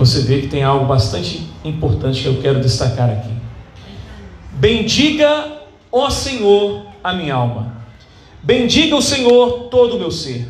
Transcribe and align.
você 0.00 0.22
vê 0.22 0.40
que 0.40 0.48
tem 0.48 0.62
algo 0.62 0.86
bastante 0.86 1.46
importante 1.62 2.22
que 2.22 2.26
eu 2.26 2.40
quero 2.40 2.58
destacar 2.58 3.10
aqui. 3.10 3.28
Bendiga, 4.52 5.60
ó 5.92 6.08
Senhor, 6.08 6.86
a 7.04 7.12
minha 7.12 7.34
alma. 7.34 7.76
Bendiga 8.42 8.96
o 8.96 9.02
Senhor 9.02 9.68
todo 9.70 9.96
o 9.96 9.98
meu 9.98 10.10
ser. 10.10 10.48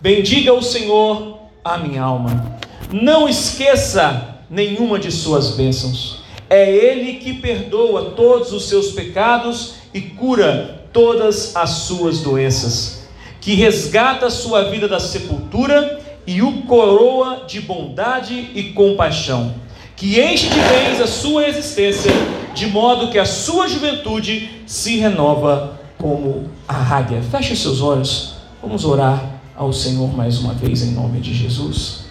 Bendiga 0.00 0.52
o 0.54 0.62
Senhor 0.62 1.38
a 1.64 1.76
minha 1.76 2.04
alma. 2.04 2.56
Não 2.92 3.28
esqueça 3.28 4.38
nenhuma 4.48 4.96
de 4.96 5.10
suas 5.10 5.56
bênçãos. 5.56 6.20
É 6.48 6.70
Ele 6.70 7.14
que 7.14 7.32
perdoa 7.32 8.12
todos 8.12 8.52
os 8.52 8.68
seus 8.68 8.92
pecados 8.92 9.74
e 9.92 10.00
cura 10.00 10.86
todas 10.92 11.56
as 11.56 11.70
suas 11.70 12.20
doenças, 12.20 13.08
que 13.40 13.54
resgata 13.54 14.26
a 14.26 14.30
sua 14.30 14.70
vida 14.70 14.86
da 14.86 15.00
sepultura 15.00 16.03
e 16.26 16.42
o 16.42 16.62
coroa 16.62 17.44
de 17.46 17.60
bondade 17.60 18.50
e 18.54 18.72
compaixão, 18.72 19.54
que 19.96 20.20
enche 20.20 20.48
de 20.48 20.58
bens 20.60 21.00
a 21.00 21.06
sua 21.06 21.46
existência, 21.48 22.10
de 22.54 22.66
modo 22.66 23.10
que 23.10 23.18
a 23.18 23.24
sua 23.24 23.68
juventude 23.68 24.50
se 24.66 24.96
renova 24.98 25.80
como 25.98 26.50
a 26.66 26.96
águia. 26.96 27.22
Feche 27.22 27.54
seus 27.56 27.80
olhos, 27.80 28.36
vamos 28.60 28.84
orar 28.84 29.40
ao 29.56 29.72
Senhor 29.72 30.14
mais 30.14 30.38
uma 30.38 30.54
vez 30.54 30.82
em 30.82 30.92
nome 30.92 31.20
de 31.20 31.34
Jesus. 31.34 32.06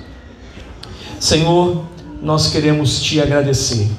Senhor, 1.20 1.84
nós 2.22 2.50
queremos 2.50 3.02
te 3.02 3.20
agradecer, 3.22 3.89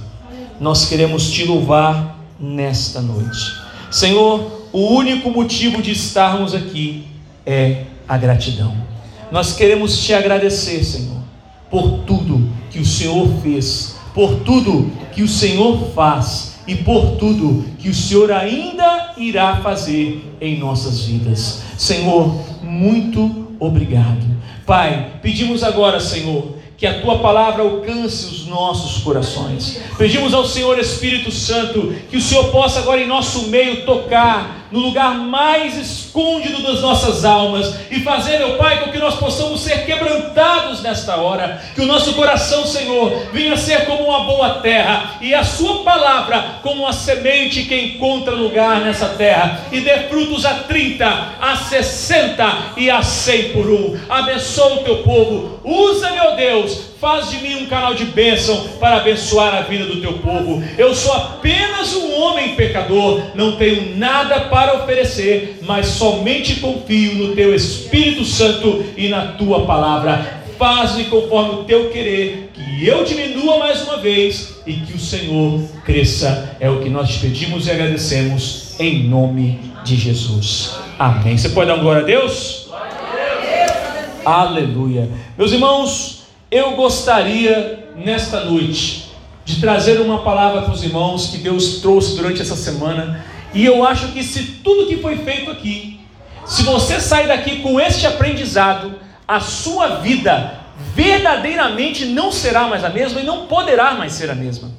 nós 0.61 0.87
queremos 0.87 1.31
te 1.31 1.45
louvar 1.45 2.19
nesta 2.39 3.01
noite. 3.01 3.55
Senhor, 3.91 4.69
o 4.73 4.89
único 4.95 5.31
motivo 5.31 5.81
de 5.81 5.93
estarmos 5.93 6.55
aqui 6.55 7.07
é 7.47 7.85
a 8.09 8.17
gratidão. 8.17 8.94
Nós 9.35 9.53
queremos 9.53 9.99
te 9.99 10.15
agradecer, 10.15 10.85
Senhor, 10.85 11.21
por 11.69 12.05
tudo 12.07 12.49
que 12.71 12.79
o 12.79 12.87
Senhor 12.87 13.29
fez, 13.43 13.97
por 14.15 14.37
tudo 14.45 14.93
que 15.13 15.25
o 15.25 15.29
Senhor 15.29 15.91
faz 15.93 16.61
e 16.69 16.77
por 16.77 17.17
tudo 17.17 17.65
que 17.81 17.89
o 17.89 17.95
Senhor 17.95 18.31
ainda 18.31 19.15
irá 19.17 19.57
fazer 19.57 20.37
em 20.41 20.57
nossas 20.57 21.07
vidas. 21.07 21.63
Senhor, 21.77 22.33
muito 22.63 23.49
obrigado. 23.59 24.25
Pai, 24.65 25.15
pedimos 25.21 25.65
agora, 25.65 25.99
Senhor, 25.99 26.55
que 26.77 26.87
a 26.87 27.01
tua 27.01 27.19
palavra 27.19 27.65
alcance 27.65 28.27
os 28.27 28.47
nossos 28.47 29.03
corações. 29.03 29.81
Pedimos 29.99 30.33
ao 30.33 30.47
Senhor 30.47 30.79
Espírito 30.79 31.33
Santo 31.33 31.93
que 32.09 32.19
o 32.19 32.23
Senhor 32.23 32.53
possa 32.53 32.79
agora 32.79 33.03
em 33.03 33.09
nosso 33.09 33.49
meio 33.49 33.85
tocar 33.85 34.64
no 34.75 34.81
lugar 34.81 35.15
mais 35.15 35.79
escondido 35.79 36.61
das 36.65 36.81
nossas 36.81 37.25
almas 37.25 37.77
e 37.93 38.01
fazer, 38.01 38.39
meu 38.39 38.57
Pai, 38.57 38.83
com 38.83 38.91
que 38.91 38.99
nós 38.99 39.15
possamos 39.15 39.61
ser 39.61 39.87
quebrantados 39.87 40.83
nesta 40.83 41.15
hora, 41.15 41.63
que 41.77 41.81
o 41.81 41.87
nosso 41.87 42.13
coração, 42.15 42.67
Senhor, 42.67 43.29
venha 43.33 43.57
ser 43.57 43.87
como 43.87 44.03
uma 44.03 44.25
boa 44.25 44.55
terra 44.55 45.15
e 45.21 45.33
a 45.33 45.45
Sua 45.45 45.85
palavra 45.85 46.59
como 46.61 46.83
uma 46.83 46.93
semente 46.93 47.63
que 47.63 47.81
encontra 47.81 48.35
lugar 48.35 48.81
nessa 48.81 49.11
terra 49.11 49.61
e 49.71 49.81
dê 49.81 50.09
frutos 50.09 50.45
a 50.45 50.55
30, 50.55 51.07
a 51.41 51.57
60 51.57 52.57
e 52.77 52.91
a 52.91 53.01
100 53.01 53.51
por 53.51 53.71
um. 53.71 53.97
Abençoa 54.09 54.75
o 54.75 54.85
teu 54.85 55.03
povo, 55.05 55.61
usa, 55.63 56.11
meu 56.11 56.35
Deus, 56.35 56.94
Faz 57.05 57.29
de 57.29 57.37
mim 57.43 57.57
um 57.57 57.67
canal 57.67 57.95
de 57.95 58.07
bênção 58.07 58.67
para 58.81 58.97
abençoar 58.97 59.55
a 59.55 59.61
vida 59.61 59.85
do 59.85 60.01
teu 60.01 60.15
povo. 60.15 60.65
Eu 60.79 60.95
sou 60.95 61.13
apenas 61.13 61.95
um 61.95 62.19
homem 62.19 62.55
pecador, 62.55 63.21
não 63.35 63.57
tenho 63.57 63.95
nada 63.99 64.41
para 64.49 64.83
oferecer, 64.83 65.59
mas 65.67 65.85
somente 65.89 66.61
confio 66.61 67.13
no 67.17 67.37
teu 67.37 67.55
Espírito 67.55 68.25
Santo 68.25 68.87
e 68.97 69.09
na 69.09 69.33
tua 69.33 69.67
palavra. 69.67 70.45
Faz-me 70.59 71.05
conforme 71.05 71.61
o 71.61 71.65
teu 71.65 71.91
querer, 71.91 72.51
que 72.55 72.87
eu 72.87 73.05
diminua 73.05 73.59
mais 73.59 73.83
uma 73.83 73.99
vez 73.99 74.63
e 74.67 74.73
que 74.73 74.95
o 74.95 74.99
Senhor 74.99 75.61
cresça. 75.85 76.57
É 76.59 76.71
o 76.71 76.81
que 76.81 76.89
nós 76.89 77.11
te 77.11 77.19
pedimos 77.19 77.67
e 77.67 77.71
agradecemos 77.71 78.81
em 78.81 79.03
nome 79.03 79.61
de 79.85 79.95
Jesus. 79.95 80.75
Amém. 80.99 81.37
Você 81.37 81.51
pode 81.51 81.67
dar 81.67 81.75
uma 81.75 81.83
glória 81.83 82.01
a 82.01 82.07
Deus? 82.07 82.65
Glória 82.67 82.93
a 82.93 83.67
Deus. 83.67 84.25
Aleluia. 84.25 85.11
Meus 85.37 85.53
irmãos, 85.53 86.24
eu 86.55 86.77
gostaria, 86.77 87.89
nesta 87.97 88.45
noite, 88.45 89.11
de 89.45 89.61
trazer 89.61 90.01
uma 90.01 90.23
palavra 90.23 90.63
para 90.63 90.73
os 90.73 90.85
irmãos 90.85 91.27
que 91.27 91.39
Deus 91.39 91.81
trouxe 91.81 92.15
durante 92.15 92.41
essa 92.41 92.55
semana. 92.55 93.25
E 93.53 93.67
eu 93.67 93.85
acho 93.85 94.13
que 94.13 94.23
se 94.23 94.41
tudo 94.63 94.87
que 94.87 94.99
foi 94.99 95.17
feito 95.17 95.51
aqui, 95.51 95.99
se 96.47 96.63
você 96.63 97.01
sair 97.01 97.27
daqui 97.27 97.57
com 97.57 97.81
este 97.81 98.07
aprendizado, 98.07 98.95
a 99.27 99.41
sua 99.41 99.97
vida 99.97 100.61
verdadeiramente 100.95 102.05
não 102.05 102.31
será 102.31 102.69
mais 102.69 102.85
a 102.85 102.89
mesma 102.89 103.21
e 103.21 103.25
não 103.25 103.47
poderá 103.47 103.95
mais 103.95 104.13
ser 104.13 104.31
a 104.31 104.35
mesma. 104.37 104.71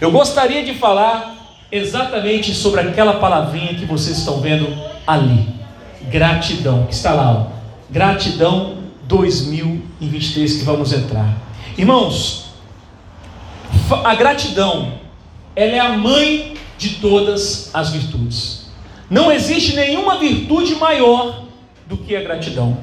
Eu 0.00 0.10
gostaria 0.10 0.64
de 0.64 0.74
falar 0.74 1.36
exatamente 1.70 2.52
sobre 2.52 2.80
aquela 2.80 3.20
palavrinha 3.20 3.74
que 3.74 3.84
vocês 3.84 4.18
estão 4.18 4.40
vendo 4.40 4.66
ali. 5.06 5.46
Gratidão, 6.10 6.84
que 6.86 6.94
está 6.94 7.12
lá, 7.12 7.32
ó. 7.32 7.46
Gratidão 7.88 8.81
2023 9.04 10.58
que 10.58 10.64
vamos 10.64 10.92
entrar. 10.92 11.36
Irmãos, 11.76 12.52
a 14.04 14.14
gratidão, 14.14 15.00
ela 15.54 15.72
é 15.72 15.78
a 15.78 15.96
mãe 15.96 16.54
de 16.78 16.96
todas 16.96 17.70
as 17.74 17.90
virtudes. 17.90 18.66
Não 19.08 19.30
existe 19.30 19.74
nenhuma 19.74 20.18
virtude 20.18 20.74
maior 20.76 21.44
do 21.86 21.96
que 21.96 22.16
a 22.16 22.22
gratidão. 22.22 22.78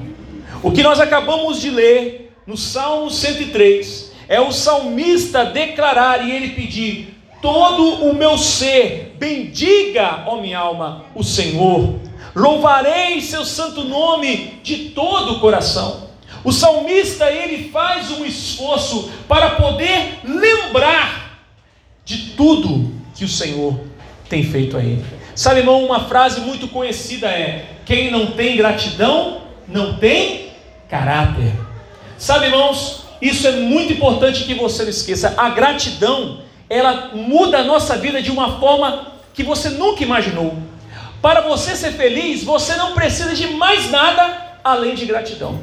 O 0.61 0.71
que 0.71 0.83
nós 0.83 0.99
acabamos 0.99 1.59
de 1.59 1.69
ler 1.69 2.33
no 2.45 2.57
Salmo 2.57 3.09
103 3.09 4.11
é 4.27 4.39
o 4.39 4.51
salmista 4.51 5.45
declarar 5.45 6.27
e 6.27 6.31
ele 6.31 6.49
pedir: 6.49 7.15
todo 7.41 8.05
o 8.05 8.13
meu 8.13 8.37
ser, 8.37 9.15
bendiga, 9.17 10.23
ó 10.27 10.39
minha 10.39 10.59
alma, 10.59 11.05
o 11.15 11.23
Senhor. 11.23 11.95
Louvarei 12.35 13.19
seu 13.21 13.43
santo 13.43 13.83
nome 13.83 14.59
de 14.61 14.89
todo 14.89 15.33
o 15.33 15.39
coração. 15.39 16.08
O 16.43 16.51
salmista 16.51 17.29
ele 17.31 17.69
faz 17.69 18.11
um 18.11 18.25
esforço 18.25 19.11
para 19.27 19.51
poder 19.51 20.19
lembrar 20.23 21.41
de 22.05 22.31
tudo 22.31 22.91
que 23.15 23.25
o 23.25 23.27
Senhor 23.27 23.79
tem 24.29 24.43
feito 24.43 24.77
a 24.77 24.83
ele. 24.83 25.03
Sabe, 25.35 25.59
irmão, 25.59 25.83
uma 25.83 26.01
frase 26.01 26.41
muito 26.41 26.67
conhecida 26.67 27.27
é: 27.27 27.65
quem 27.85 28.09
não 28.11 28.27
tem 28.27 28.55
gratidão 28.55 29.41
não 29.67 29.97
tem 29.97 30.49
caráter. 30.89 31.53
Sabe, 32.17 32.45
irmãos, 32.45 33.03
isso 33.21 33.47
é 33.47 33.51
muito 33.51 33.93
importante 33.93 34.43
que 34.43 34.53
você 34.53 34.83
não 34.83 34.89
esqueça. 34.89 35.33
A 35.37 35.49
gratidão, 35.49 36.41
ela 36.69 37.11
muda 37.13 37.59
a 37.59 37.63
nossa 37.63 37.97
vida 37.97 38.21
de 38.21 38.31
uma 38.31 38.59
forma 38.59 39.13
que 39.33 39.43
você 39.43 39.69
nunca 39.69 40.03
imaginou. 40.03 40.57
Para 41.21 41.41
você 41.41 41.75
ser 41.75 41.91
feliz, 41.93 42.43
você 42.43 42.75
não 42.75 42.93
precisa 42.93 43.35
de 43.35 43.47
mais 43.47 43.91
nada 43.91 44.57
além 44.63 44.95
de 44.95 45.05
gratidão. 45.05 45.59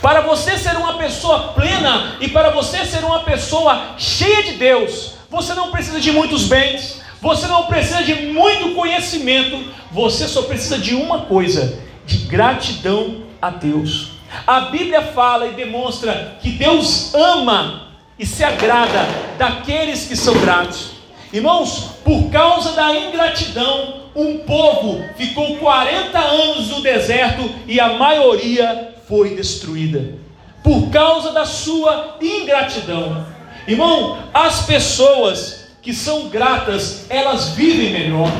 Para 0.00 0.20
você 0.20 0.56
ser 0.56 0.76
uma 0.76 0.94
pessoa 0.94 1.52
plena 1.54 2.16
e 2.20 2.28
para 2.28 2.50
você 2.50 2.84
ser 2.84 3.04
uma 3.04 3.20
pessoa 3.20 3.94
cheia 3.96 4.42
de 4.42 4.52
Deus, 4.52 5.14
você 5.30 5.54
não 5.54 5.70
precisa 5.70 6.00
de 6.00 6.12
muitos 6.12 6.44
bens, 6.44 7.00
você 7.20 7.46
não 7.46 7.64
precisa 7.64 8.02
de 8.02 8.14
muito 8.26 8.74
conhecimento, 8.74 9.64
você 9.90 10.28
só 10.28 10.42
precisa 10.42 10.78
de 10.78 10.94
uma 10.94 11.22
coisa: 11.22 11.78
de 12.06 12.18
gratidão 12.18 13.22
a 13.40 13.50
Deus. 13.50 14.12
A 14.46 14.60
Bíblia 14.62 15.02
fala 15.02 15.46
e 15.46 15.52
demonstra 15.52 16.38
que 16.40 16.50
Deus 16.50 17.14
ama 17.14 17.88
e 18.18 18.26
se 18.26 18.44
agrada 18.44 19.06
daqueles 19.38 20.06
que 20.06 20.16
são 20.16 20.38
gratos. 20.38 20.98
Irmãos, 21.32 21.90
por 22.04 22.30
causa 22.30 22.72
da 22.72 22.94
ingratidão, 22.94 24.02
um 24.14 24.38
povo 24.38 25.04
ficou 25.16 25.56
40 25.56 26.18
anos 26.18 26.68
no 26.70 26.82
deserto 26.82 27.50
e 27.66 27.78
a 27.78 27.94
maioria 27.94 28.94
foi 29.08 29.34
destruída 29.34 30.14
por 30.62 30.90
causa 30.90 31.32
da 31.32 31.46
sua 31.46 32.18
ingratidão. 32.20 33.26
Irmão, 33.66 34.18
as 34.34 34.66
pessoas 34.66 35.68
que 35.80 35.94
são 35.94 36.28
gratas, 36.28 37.06
elas 37.08 37.50
vivem 37.50 37.92
melhor. 37.92 38.30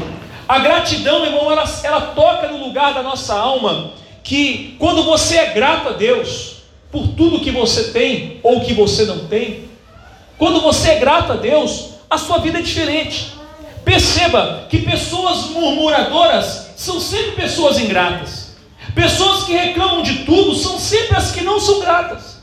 A 0.47 0.59
gratidão, 0.59 1.25
irmão, 1.25 1.51
ela, 1.51 1.65
ela 1.83 2.01
toca 2.15 2.49
no 2.49 2.59
lugar 2.59 2.93
da 2.93 3.03
nossa 3.03 3.35
alma, 3.35 3.93
que 4.23 4.77
quando 4.79 5.03
você 5.03 5.39
é 5.39 5.53
grato 5.53 5.89
a 5.89 5.93
Deus 5.93 6.57
por 6.93 7.09
tudo 7.09 7.41
que 7.41 7.51
você 7.51 7.85
tem 7.93 8.41
ou 8.43 8.61
que 8.61 8.75
você 8.75 9.05
não 9.05 9.27
tem, 9.27 9.69
quando 10.37 10.61
você 10.61 10.91
é 10.91 10.99
grato 10.99 11.33
a 11.33 11.37
Deus, 11.37 11.95
a 12.09 12.19
sua 12.19 12.39
vida 12.39 12.59
é 12.59 12.63
diferente. 12.63 13.33
Perceba 13.85 14.67
que 14.69 14.79
pessoas 14.79 15.47
murmuradoras 15.51 16.73
são 16.77 17.01
sempre 17.01 17.33
pessoas 17.33 17.79
ingratas. 17.79 18.38
Pessoas 18.95 19.45
que 19.45 19.53
reclamam 19.53 20.03
de 20.03 20.25
tudo 20.25 20.55
são 20.55 20.79
sempre 20.79 21.17
as 21.17 21.31
que 21.31 21.43
não 21.43 21.61
são 21.61 21.81
gratas. 21.81 22.39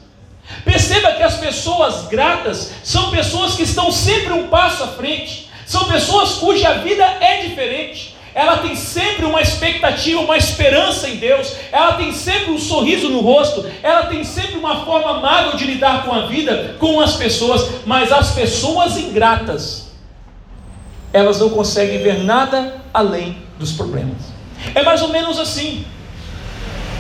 Perceba 0.64 1.12
que 1.14 1.24
as 1.24 1.38
pessoas 1.38 2.08
gratas 2.08 2.72
são 2.84 3.12
pessoas 3.12 3.56
que 3.56 3.64
estão 3.64 3.92
sempre 3.92 4.34
um 4.34 4.48
passo 4.48 4.84
à 4.84 4.88
frente, 4.88 5.50
são 5.66 5.86
pessoas 5.86 6.34
cuja 6.34 6.74
vida 6.76 7.04
é 7.04 7.42
diferente. 7.42 8.16
ela 8.36 8.58
tem 8.58 8.76
sempre 8.76 9.26
uma 9.26 9.42
expectativa, 9.42 10.20
uma 10.20 10.36
esperança 10.36 11.08
em 11.08 11.16
Deus, 11.16 11.56
ela 11.72 11.94
tem 11.94 12.12
sempre 12.12 12.52
um 12.52 12.60
sorriso 12.60 13.08
no 13.08 13.22
rosto, 13.22 13.66
ela 13.82 14.08
tem 14.08 14.26
sempre 14.26 14.58
uma 14.58 14.84
forma 14.84 15.18
amável 15.18 15.56
de 15.56 15.64
lidar 15.64 16.04
com 16.04 16.14
a 16.14 16.26
vida, 16.26 16.76
com 16.78 17.00
as 17.00 17.16
pessoas, 17.16 17.86
mas 17.86 18.12
as 18.12 18.32
pessoas 18.32 18.98
ingratas, 18.98 19.90
elas 21.14 21.40
não 21.40 21.50
conseguem 21.50 22.00
ver 22.00 22.26
nada 22.26 22.84
além 22.94 23.38
dos 23.58 23.72
problemas. 23.72 24.18
É 24.76 24.84
mais 24.84 25.02
ou 25.02 25.08
menos 25.08 25.40
assim. 25.40 25.86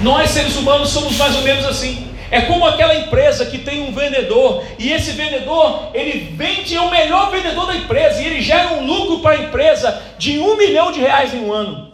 Nós 0.02 0.30
seres 0.32 0.56
humanos 0.56 0.90
somos 0.90 1.16
mais 1.18 1.36
ou 1.36 1.42
menos 1.42 1.66
assim. 1.66 2.12
É 2.32 2.42
como 2.42 2.66
aquela 2.66 2.96
empresa 2.96 3.46
que 3.46 3.60
tem 3.60 3.82
um 3.82 3.94
vendedor 3.94 4.64
e 4.80 4.92
esse 4.92 5.12
vendedor 5.12 5.92
ele 5.94 6.34
vende 6.36 6.76
é 6.76 6.82
o 6.82 6.90
melhor 6.90 7.30
vendedor 7.32 7.68
da 7.68 7.76
empresa 7.76 8.22
e 8.22 8.26
ele 8.26 8.42
gera 8.42 8.74
um 8.74 8.86
lucro 8.86 9.20
para 9.20 9.36
a 9.36 9.44
empresa 9.44 10.02
de 10.18 10.40
um 10.40 10.58
milhão 10.58 10.92
de 10.92 11.00
reais 11.00 11.34
em 11.34 11.40
um 11.40 11.54
ano. 11.54 11.94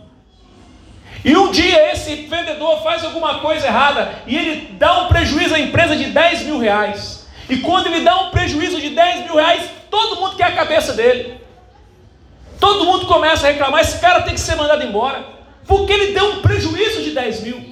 E 1.23 1.35
um 1.37 1.51
dia 1.51 1.91
esse 1.91 2.15
vendedor 2.15 2.81
faz 2.81 3.03
alguma 3.03 3.39
coisa 3.39 3.67
errada 3.67 4.11
e 4.25 4.35
ele 4.35 4.69
dá 4.79 5.03
um 5.03 5.07
prejuízo 5.07 5.53
à 5.53 5.59
empresa 5.59 5.95
de 5.95 6.05
10 6.05 6.43
mil 6.43 6.57
reais. 6.57 7.27
E 7.47 7.57
quando 7.57 7.87
ele 7.87 8.01
dá 8.01 8.17
um 8.21 8.29
prejuízo 8.31 8.79
de 8.79 8.89
10 8.89 9.25
mil 9.25 9.35
reais, 9.35 9.69
todo 9.89 10.15
mundo 10.15 10.37
quer 10.37 10.45
a 10.45 10.51
cabeça 10.53 10.93
dele. 10.93 11.39
Todo 12.59 12.85
mundo 12.85 13.05
começa 13.05 13.47
a 13.47 13.51
reclamar: 13.51 13.81
esse 13.81 13.99
cara 13.99 14.21
tem 14.21 14.33
que 14.33 14.39
ser 14.39 14.55
mandado 14.55 14.83
embora, 14.83 15.23
porque 15.67 15.91
ele 15.91 16.13
deu 16.13 16.31
um 16.31 16.41
prejuízo 16.41 17.03
de 17.03 17.11
10 17.11 17.41
mil. 17.41 17.70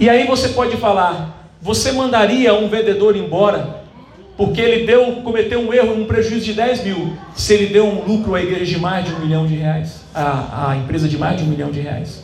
E 0.00 0.08
aí 0.08 0.26
você 0.26 0.48
pode 0.48 0.78
falar: 0.78 1.52
você 1.60 1.92
mandaria 1.92 2.54
um 2.54 2.68
vendedor 2.68 3.14
embora 3.14 3.78
porque 4.40 4.58
ele 4.58 4.86
deu, 4.86 5.16
cometeu 5.16 5.60
um 5.60 5.70
erro, 5.70 5.92
um 5.92 6.06
prejuízo 6.06 6.46
de 6.46 6.54
10 6.54 6.84
mil, 6.84 7.18
se 7.36 7.52
ele 7.52 7.66
deu 7.66 7.86
um 7.86 8.06
lucro 8.06 8.34
à 8.34 8.40
igreja 8.40 8.64
de 8.64 8.78
mais 8.78 9.04
de 9.04 9.12
um 9.12 9.18
milhão 9.18 9.46
de 9.46 9.54
reais, 9.54 10.00
à, 10.14 10.70
à 10.70 10.76
empresa 10.78 11.06
de 11.06 11.18
mais 11.18 11.36
de 11.36 11.44
um 11.44 11.46
milhão 11.46 11.70
de 11.70 11.78
reais? 11.78 12.22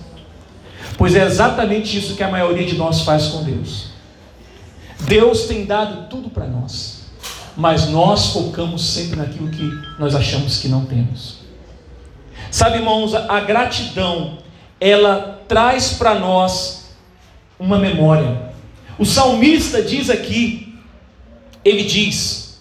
Pois 0.96 1.14
é 1.14 1.23
exatamente 1.23 1.99
isso 1.99 2.17
que 2.17 2.23
a 2.23 2.31
maioria 2.31 2.64
de 2.64 2.75
nós 2.75 3.02
faz 3.02 3.26
com 3.26 3.44
Deus. 3.44 3.90
Deus 5.00 5.43
tem 5.43 5.67
dado 5.67 6.08
tudo 6.08 6.31
para 6.31 6.46
nós, 6.46 7.02
mas 7.55 7.87
nós 7.90 8.29
focamos 8.29 8.94
sempre 8.94 9.17
naquilo 9.17 9.50
que 9.50 9.70
nós 9.99 10.14
achamos 10.14 10.58
que 10.58 10.69
não 10.69 10.87
temos. 10.87 11.40
Sabe, 12.50 12.79
irmãos, 12.79 13.14
a 13.14 13.40
gratidão, 13.40 14.38
ela 14.81 15.43
traz 15.46 15.93
para 15.93 16.14
nós 16.14 16.85
uma 17.58 17.79
memória. 17.79 18.53
O 18.99 19.05
salmista 19.05 19.82
diz 19.82 20.08
aqui, 20.08 20.75
ele 21.64 21.85
diz 21.85 22.61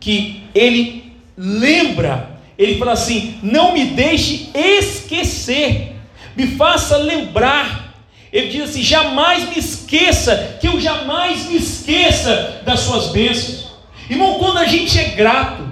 que 0.00 0.42
ele 0.54 1.12
lembra, 1.36 2.38
ele 2.56 2.78
fala 2.78 2.92
assim: 2.92 3.38
não 3.42 3.72
me 3.72 3.86
deixe 3.86 4.50
esquecer, 4.54 5.96
me 6.36 6.46
faça 6.46 6.96
lembrar. 6.96 7.94
Ele 8.32 8.48
diz 8.48 8.70
assim: 8.70 8.82
jamais 8.82 9.48
me 9.48 9.58
esqueça, 9.58 10.58
que 10.60 10.66
eu 10.66 10.80
jamais 10.80 11.48
me 11.48 11.56
esqueça 11.56 12.62
das 12.64 12.80
suas 12.80 13.08
bênçãos. 13.08 13.72
Irmão, 14.08 14.38
quando 14.38 14.58
a 14.58 14.66
gente 14.66 14.98
é 14.98 15.10
grato, 15.10 15.64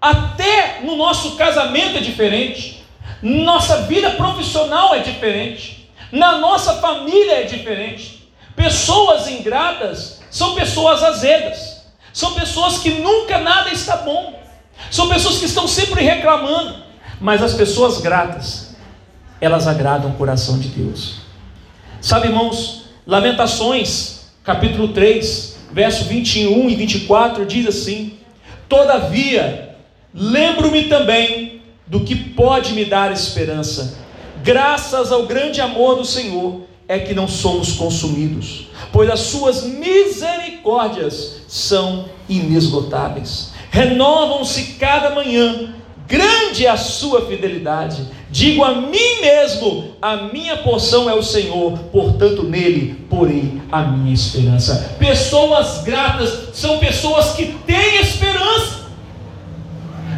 até 0.00 0.80
no 0.82 0.96
nosso 0.96 1.36
casamento 1.36 1.96
é 1.96 2.00
diferente, 2.00 2.82
nossa 3.22 3.82
vida 3.82 4.10
profissional 4.10 4.94
é 4.94 4.98
diferente. 4.98 5.81
Na 6.12 6.38
nossa 6.38 6.74
família 6.74 7.40
é 7.40 7.42
diferente. 7.44 8.30
Pessoas 8.54 9.26
ingratas 9.28 10.20
são 10.30 10.54
pessoas 10.54 11.02
azedas. 11.02 11.86
São 12.12 12.34
pessoas 12.34 12.78
que 12.78 12.90
nunca 12.90 13.38
nada 13.38 13.70
está 13.70 13.96
bom. 13.96 14.38
São 14.90 15.08
pessoas 15.08 15.38
que 15.38 15.46
estão 15.46 15.66
sempre 15.66 16.04
reclamando. 16.04 16.76
Mas 17.18 17.42
as 17.42 17.54
pessoas 17.54 17.98
gratas, 18.02 18.76
elas 19.40 19.66
agradam 19.66 20.10
o 20.10 20.14
coração 20.14 20.58
de 20.58 20.68
Deus. 20.68 21.22
Sabe, 22.00 22.26
irmãos, 22.26 22.82
Lamentações, 23.06 24.26
capítulo 24.44 24.88
3, 24.88 25.56
verso 25.72 26.04
21 26.04 26.68
e 26.68 26.76
24 26.76 27.46
diz 27.46 27.66
assim: 27.66 28.18
Todavia, 28.68 29.76
lembro-me 30.12 30.84
também 30.84 31.62
do 31.86 32.00
que 32.00 32.14
pode 32.14 32.74
me 32.74 32.84
dar 32.84 33.10
esperança 33.12 33.98
graças 34.42 35.12
ao 35.12 35.26
grande 35.26 35.60
amor 35.60 35.96
do 35.96 36.04
Senhor, 36.04 36.62
é 36.88 36.98
que 36.98 37.14
não 37.14 37.28
somos 37.28 37.72
consumidos, 37.72 38.68
pois 38.92 39.08
as 39.08 39.20
suas 39.20 39.64
misericórdias 39.64 41.42
são 41.48 42.06
inesgotáveis, 42.28 43.52
renovam-se 43.70 44.74
cada 44.74 45.10
manhã, 45.14 45.74
grande 46.06 46.66
é 46.66 46.68
a 46.68 46.76
sua 46.76 47.26
fidelidade. 47.26 48.06
Digo 48.30 48.64
a 48.64 48.74
mim 48.74 49.20
mesmo: 49.20 49.94
a 50.00 50.16
minha 50.32 50.58
porção 50.58 51.08
é 51.08 51.14
o 51.14 51.22
Senhor, 51.22 51.78
portanto 51.92 52.42
nele 52.42 53.06
porei 53.08 53.60
a 53.70 53.82
minha 53.82 54.12
esperança. 54.12 54.96
Pessoas 54.98 55.82
gratas 55.82 56.48
são 56.54 56.78
pessoas 56.78 57.32
que 57.32 57.46
têm 57.66 58.00
esperança. 58.00 58.82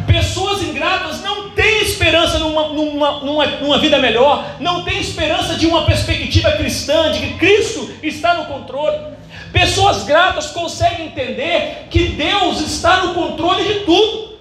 Pessoas 0.07 0.61
ingratas 0.63 1.21
não 1.21 1.34
têm 1.55 1.81
esperança 1.81 2.37
numa, 2.39 2.69
numa, 2.69 3.19
numa, 3.21 3.45
numa, 3.45 3.77
vida 3.79 3.97
melhor, 3.97 4.45
não 4.59 4.83
têm 4.83 4.99
esperança 4.99 5.55
de 5.55 5.65
uma 5.65 5.85
perspectiva 5.85 6.51
cristã, 6.51 7.11
de 7.11 7.19
que 7.19 7.33
Cristo 7.35 7.89
está 8.03 8.33
no 8.35 8.45
controle. 8.45 9.15
Pessoas 9.51 10.03
gratas 10.03 10.47
conseguem 10.47 11.07
entender 11.07 11.87
que 11.89 12.09
Deus 12.09 12.59
está 12.59 13.05
no 13.05 13.13
controle 13.13 13.63
de 13.63 13.79
tudo. 13.85 14.35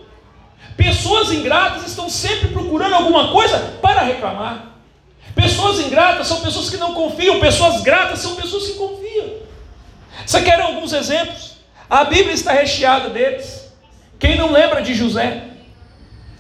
Pessoas 0.77 1.33
ingratas 1.33 1.87
estão 1.87 2.11
sempre 2.11 2.49
procurando 2.49 2.95
alguma 2.95 3.29
coisa 3.29 3.59
para 3.81 4.03
reclamar. 4.03 4.73
Pessoas 5.35 5.79
ingratas 5.81 6.27
são 6.27 6.41
pessoas 6.41 6.69
que 6.69 6.77
não 6.77 6.95
confiam, 6.95 7.41
pessoas 7.41 7.81
gratas 7.83 8.19
são 8.19 8.35
pessoas 8.35 8.67
que 8.67 8.75
confiam. 8.75 9.35
Você 10.27 10.43
quer 10.43 10.61
alguns 10.61 10.93
exemplos? 10.93 11.55
A 11.89 12.05
Bíblia 12.05 12.35
está 12.35 12.53
recheada 12.53 13.09
deles. 13.11 13.73
Quem 14.19 14.37
não 14.37 14.51
lembra 14.51 14.83
de 14.83 14.95
José? 14.95 15.54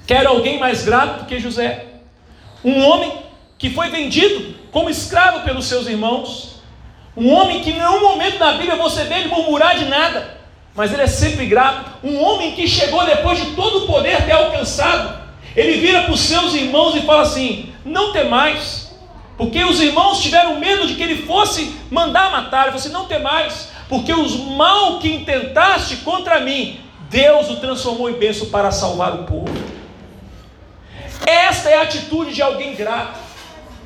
Quer 0.06 0.26
alguém 0.26 0.58
mais 0.58 0.84
grato 0.84 1.20
do 1.20 1.26
que 1.26 1.40
José? 1.40 1.86
Um 2.62 2.82
homem 2.82 3.12
que 3.56 3.70
foi 3.70 3.88
vendido 3.88 4.54
como 4.70 4.90
escravo 4.90 5.40
pelos 5.40 5.66
seus 5.66 5.86
irmãos. 5.86 6.56
Um 7.16 7.32
homem 7.32 7.62
que 7.62 7.70
em 7.70 7.78
nenhum 7.78 8.00
momento 8.00 8.38
na 8.38 8.52
Bíblia 8.52 8.76
você 8.76 9.04
vê 9.04 9.20
ele 9.20 9.28
murmurar 9.28 9.78
de 9.78 9.86
nada, 9.86 10.38
mas 10.74 10.92
ele 10.92 11.02
é 11.02 11.06
sempre 11.06 11.46
grato. 11.46 11.90
Um 12.02 12.20
homem 12.22 12.52
que 12.52 12.68
chegou 12.68 13.04
depois 13.06 13.38
de 13.38 13.52
todo 13.52 13.84
o 13.84 13.86
poder 13.86 14.24
ter 14.24 14.32
alcançado. 14.32 15.22
Ele 15.56 15.78
vira 15.80 16.02
para 16.02 16.12
os 16.12 16.20
seus 16.20 16.52
irmãos 16.54 16.96
e 16.96 17.02
fala 17.02 17.22
assim: 17.22 17.72
Não 17.84 18.12
temais, 18.12 18.94
porque 19.38 19.64
os 19.64 19.80
irmãos 19.80 20.20
tiveram 20.20 20.58
medo 20.58 20.86
de 20.86 20.96
que 20.96 21.02
ele 21.02 21.22
fosse 21.22 21.74
mandar 21.90 22.30
matar. 22.30 22.62
Ele 22.62 22.72
falou 22.72 22.80
assim: 22.80 22.92
Não 22.92 23.06
temais, 23.06 23.70
porque 23.88 24.12
os 24.12 24.36
mal 24.36 24.98
que 24.98 25.08
intentaste 25.08 25.98
contra 25.98 26.40
mim, 26.40 26.80
Deus 27.08 27.48
o 27.48 27.56
transformou 27.56 28.10
em 28.10 28.14
bênção 28.14 28.48
para 28.50 28.72
salvar 28.72 29.14
o 29.14 29.24
povo. 29.24 29.63
Esta 31.26 31.70
é 31.70 31.76
a 31.76 31.82
atitude 31.82 32.34
de 32.34 32.42
alguém 32.42 32.74
grato. 32.74 33.18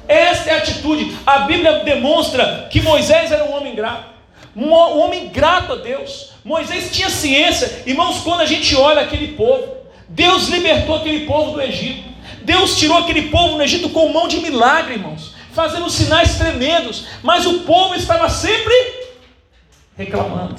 Esta 0.06 0.50
é 0.50 0.54
a 0.54 0.58
atitude. 0.58 1.16
A 1.26 1.40
Bíblia 1.40 1.80
demonstra 1.80 2.68
que 2.70 2.80
Moisés 2.80 3.30
era 3.30 3.44
um 3.44 3.54
homem 3.54 3.74
grato. 3.74 4.08
Um 4.56 4.72
homem 4.72 5.28
grato 5.28 5.74
a 5.74 5.76
Deus. 5.76 6.30
Moisés 6.44 6.90
tinha 6.90 7.10
ciência. 7.10 7.82
Irmãos, 7.86 8.20
quando 8.20 8.40
a 8.40 8.46
gente 8.46 8.74
olha 8.74 9.02
aquele 9.02 9.28
povo, 9.28 9.76
Deus 10.08 10.48
libertou 10.48 10.96
aquele 10.96 11.26
povo 11.26 11.52
do 11.52 11.60
Egito. 11.60 12.08
Deus 12.42 12.78
tirou 12.78 12.96
aquele 12.96 13.28
povo 13.28 13.56
no 13.56 13.62
Egito 13.62 13.90
com 13.90 14.08
mão 14.08 14.26
de 14.26 14.38
milagre, 14.38 14.94
irmãos, 14.94 15.34
fazendo 15.52 15.90
sinais 15.90 16.36
tremendos, 16.38 17.04
mas 17.22 17.44
o 17.44 17.60
povo 17.60 17.94
estava 17.94 18.28
sempre 18.30 18.74
reclamando. 19.96 20.56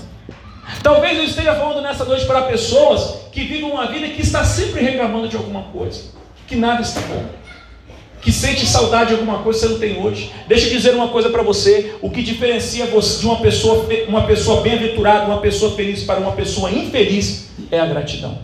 Talvez 0.84 1.18
eu 1.18 1.24
esteja 1.24 1.56
falando 1.56 1.82
nessa 1.82 2.06
noite 2.06 2.26
para 2.26 2.44
pessoas 2.44 3.32
que 3.32 3.42
vivem 3.42 3.72
uma 3.72 3.88
vida 3.88 4.08
que 4.10 4.22
está 4.22 4.44
sempre 4.44 4.82
reclamando 4.82 5.28
de 5.28 5.36
alguma 5.36 5.64
coisa 5.64 6.19
que 6.50 6.56
nada 6.56 6.82
está 6.82 7.00
bom. 7.02 7.24
Que 8.22 8.34
sente 8.34 8.66
saudade 8.66 9.10
de 9.10 9.14
alguma 9.14 9.40
coisa 9.40 9.60
que 9.60 9.68
você 9.68 9.74
não 9.74 9.80
tem 9.80 10.04
hoje. 10.04 10.34
Deixa 10.48 10.66
eu 10.66 10.72
dizer 10.72 10.94
uma 10.94 11.08
coisa 11.08 11.30
para 11.30 11.42
você: 11.42 11.96
o 12.02 12.10
que 12.10 12.22
diferencia 12.22 12.88
você 12.88 13.20
de 13.20 13.26
uma 13.28 13.38
pessoa, 13.40 13.88
uma 14.10 14.24
pessoa 14.24 14.62
bem-aventurada, 14.62 15.26
uma 15.26 15.40
pessoa 15.40 15.74
feliz 15.76 16.04
para 16.04 16.20
uma 16.20 16.34
pessoa 16.34 16.70
infeliz 16.70 17.52
é 17.72 17.80
a 17.80 17.86
gratidão. 17.86 18.40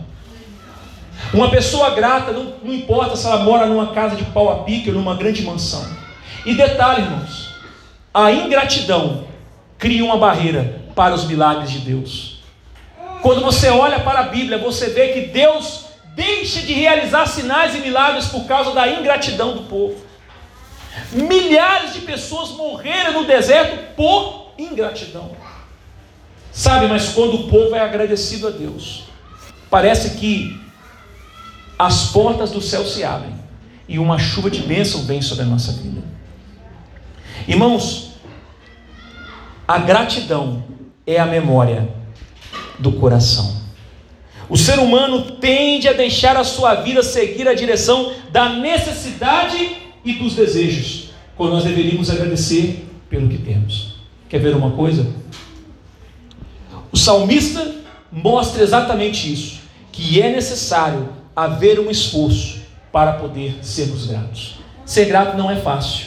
Uma 1.34 1.50
pessoa 1.50 1.90
grata, 1.90 2.32
não, 2.32 2.54
não 2.62 2.72
importa 2.72 3.16
se 3.16 3.26
ela 3.26 3.42
mora 3.42 3.66
numa 3.66 3.88
casa 3.88 4.16
de 4.16 4.24
pau 4.24 4.50
a 4.50 4.64
pique 4.64 4.88
ou 4.88 4.94
numa 4.94 5.14
grande 5.14 5.42
mansão. 5.42 5.84
E 6.46 6.54
detalhe, 6.54 7.02
irmãos: 7.02 7.54
a 8.14 8.32
ingratidão 8.32 9.24
cria 9.76 10.02
uma 10.02 10.16
barreira 10.16 10.80
para 10.94 11.14
os 11.14 11.26
milagres 11.26 11.70
de 11.70 11.80
Deus. 11.80 12.40
Quando 13.20 13.42
você 13.42 13.68
olha 13.68 14.00
para 14.00 14.20
a 14.20 14.24
Bíblia, 14.24 14.56
você 14.56 14.88
vê 14.90 15.08
que 15.08 15.20
Deus 15.26 15.85
deixa 16.16 16.62
de 16.62 16.72
realizar 16.72 17.26
sinais 17.26 17.74
e 17.74 17.80
milagres 17.80 18.24
por 18.26 18.46
causa 18.46 18.72
da 18.72 18.88
ingratidão 18.88 19.54
do 19.54 19.64
povo. 19.64 19.94
Milhares 21.12 21.92
de 21.92 22.00
pessoas 22.00 22.52
morreram 22.52 23.12
no 23.12 23.26
deserto 23.26 23.94
por 23.94 24.52
ingratidão. 24.58 25.30
Sabe, 26.50 26.86
mas 26.86 27.10
quando 27.10 27.34
o 27.34 27.48
povo 27.50 27.74
é 27.74 27.80
agradecido 27.80 28.48
a 28.48 28.50
Deus, 28.50 29.04
parece 29.68 30.16
que 30.16 30.58
as 31.78 32.06
portas 32.12 32.50
do 32.50 32.62
céu 32.62 32.86
se 32.86 33.04
abrem 33.04 33.34
e 33.86 33.98
uma 33.98 34.18
chuva 34.18 34.50
de 34.50 34.62
bênção 34.62 35.04
vem 35.04 35.20
sobre 35.20 35.44
a 35.44 35.46
nossa 35.46 35.72
vida. 35.72 36.02
Irmãos, 37.46 38.12
a 39.68 39.76
gratidão 39.76 40.64
é 41.06 41.20
a 41.20 41.26
memória 41.26 41.86
do 42.78 42.92
coração. 42.92 43.55
O 44.48 44.56
ser 44.56 44.78
humano 44.78 45.22
tende 45.32 45.88
a 45.88 45.92
deixar 45.92 46.36
a 46.36 46.44
sua 46.44 46.76
vida 46.76 47.02
seguir 47.02 47.48
a 47.48 47.54
direção 47.54 48.12
da 48.30 48.48
necessidade 48.48 49.76
e 50.04 50.12
dos 50.12 50.34
desejos, 50.34 51.10
quando 51.36 51.52
nós 51.52 51.64
deveríamos 51.64 52.10
agradecer 52.10 52.86
pelo 53.10 53.28
que 53.28 53.38
temos. 53.38 53.96
Quer 54.28 54.38
ver 54.38 54.54
uma 54.54 54.70
coisa? 54.70 55.06
O 56.92 56.96
salmista 56.96 57.74
mostra 58.10 58.62
exatamente 58.62 59.32
isso, 59.32 59.60
que 59.90 60.22
é 60.22 60.30
necessário 60.30 61.08
haver 61.34 61.80
um 61.80 61.90
esforço 61.90 62.60
para 62.92 63.14
poder 63.14 63.58
sermos 63.62 64.06
gratos. 64.06 64.58
Ser 64.84 65.06
grato 65.06 65.36
não 65.36 65.50
é 65.50 65.56
fácil. 65.56 66.06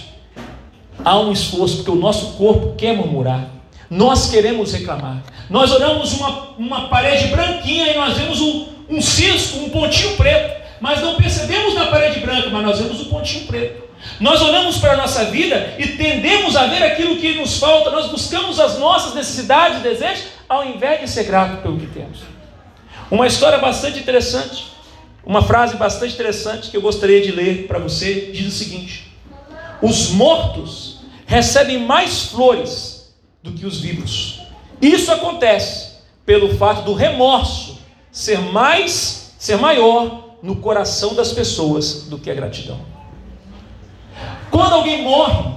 Há 1.03 1.19
um 1.19 1.31
esforço 1.31 1.77
porque 1.77 1.91
o 1.91 1.95
nosso 1.95 2.33
corpo 2.33 2.75
quer 2.75 2.95
murmurar. 2.95 3.58
Nós 3.89 4.29
queremos 4.29 4.71
reclamar. 4.71 5.23
Nós 5.49 5.71
olhamos 5.71 6.13
uma, 6.13 6.49
uma 6.57 6.87
parede 6.89 7.27
branquinha 7.27 7.91
e 7.91 7.97
nós 7.97 8.17
vemos 8.17 8.39
um, 8.39 8.67
um 8.89 9.01
cisco, 9.01 9.59
um 9.59 9.69
pontinho 9.69 10.15
preto. 10.15 10.59
Mas 10.79 11.01
não 11.01 11.15
percebemos 11.15 11.73
na 11.73 11.87
parede 11.87 12.19
branca, 12.19 12.49
mas 12.49 12.63
nós 12.63 12.79
vemos 12.79 12.99
o 13.01 13.03
um 13.03 13.09
pontinho 13.09 13.47
preto. 13.47 13.89
Nós 14.19 14.41
olhamos 14.41 14.77
para 14.77 14.93
a 14.93 14.97
nossa 14.97 15.25
vida 15.25 15.73
e 15.77 15.87
tendemos 15.87 16.55
a 16.55 16.67
ver 16.67 16.83
aquilo 16.83 17.17
que 17.17 17.35
nos 17.35 17.57
falta. 17.57 17.89
Nós 17.89 18.09
buscamos 18.09 18.59
as 18.59 18.77
nossas 18.77 19.13
necessidades 19.13 19.79
e 19.79 19.81
desejos 19.81 20.25
ao 20.47 20.65
invés 20.65 21.01
de 21.01 21.07
ser 21.07 21.23
grato 21.23 21.61
pelo 21.61 21.77
que 21.77 21.87
temos. 21.87 22.19
Uma 23.11 23.27
história 23.27 23.57
bastante 23.57 23.99
interessante, 23.99 24.67
uma 25.25 25.41
frase 25.41 25.75
bastante 25.75 26.13
interessante 26.13 26.69
que 26.69 26.77
eu 26.77 26.81
gostaria 26.81 27.21
de 27.21 27.31
ler 27.31 27.67
para 27.67 27.79
você 27.79 28.31
diz 28.31 28.47
o 28.47 28.51
seguinte: 28.51 29.11
Os 29.81 30.09
mortos 30.11 30.99
recebem 31.25 31.79
mais 31.79 32.25
flores 32.25 32.88
do 33.41 33.51
que 33.51 33.65
os 33.65 33.79
vivos. 33.79 34.41
Isso 34.81 35.11
acontece 35.11 35.99
pelo 36.25 36.55
fato 36.57 36.83
do 36.83 36.93
remorso 36.93 37.79
ser 38.11 38.39
mais, 38.39 39.33
ser 39.37 39.57
maior 39.57 40.35
no 40.41 40.57
coração 40.57 41.13
das 41.13 41.31
pessoas 41.31 42.03
do 42.03 42.17
que 42.17 42.29
a 42.29 42.33
gratidão. 42.33 42.79
Quando 44.49 44.73
alguém 44.73 45.03
morre, 45.03 45.53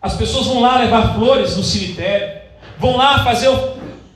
as 0.00 0.14
pessoas 0.14 0.46
vão 0.46 0.60
lá 0.60 0.78
levar 0.78 1.14
flores 1.14 1.56
no 1.56 1.62
cemitério, 1.62 2.40
vão 2.78 2.96
lá 2.96 3.24
fazer, 3.24 3.50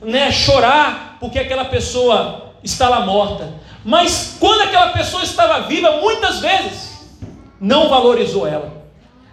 né, 0.01 0.31
chorar 0.31 1.17
porque 1.19 1.39
aquela 1.39 1.65
pessoa 1.65 2.53
está 2.63 2.89
lá 2.89 3.01
morta. 3.05 3.53
Mas 3.83 4.37
quando 4.39 4.61
aquela 4.61 4.89
pessoa 4.89 5.23
estava 5.23 5.67
viva, 5.67 5.97
muitas 5.97 6.39
vezes 6.39 7.09
não 7.59 7.89
valorizou 7.89 8.47
ela, 8.47 8.85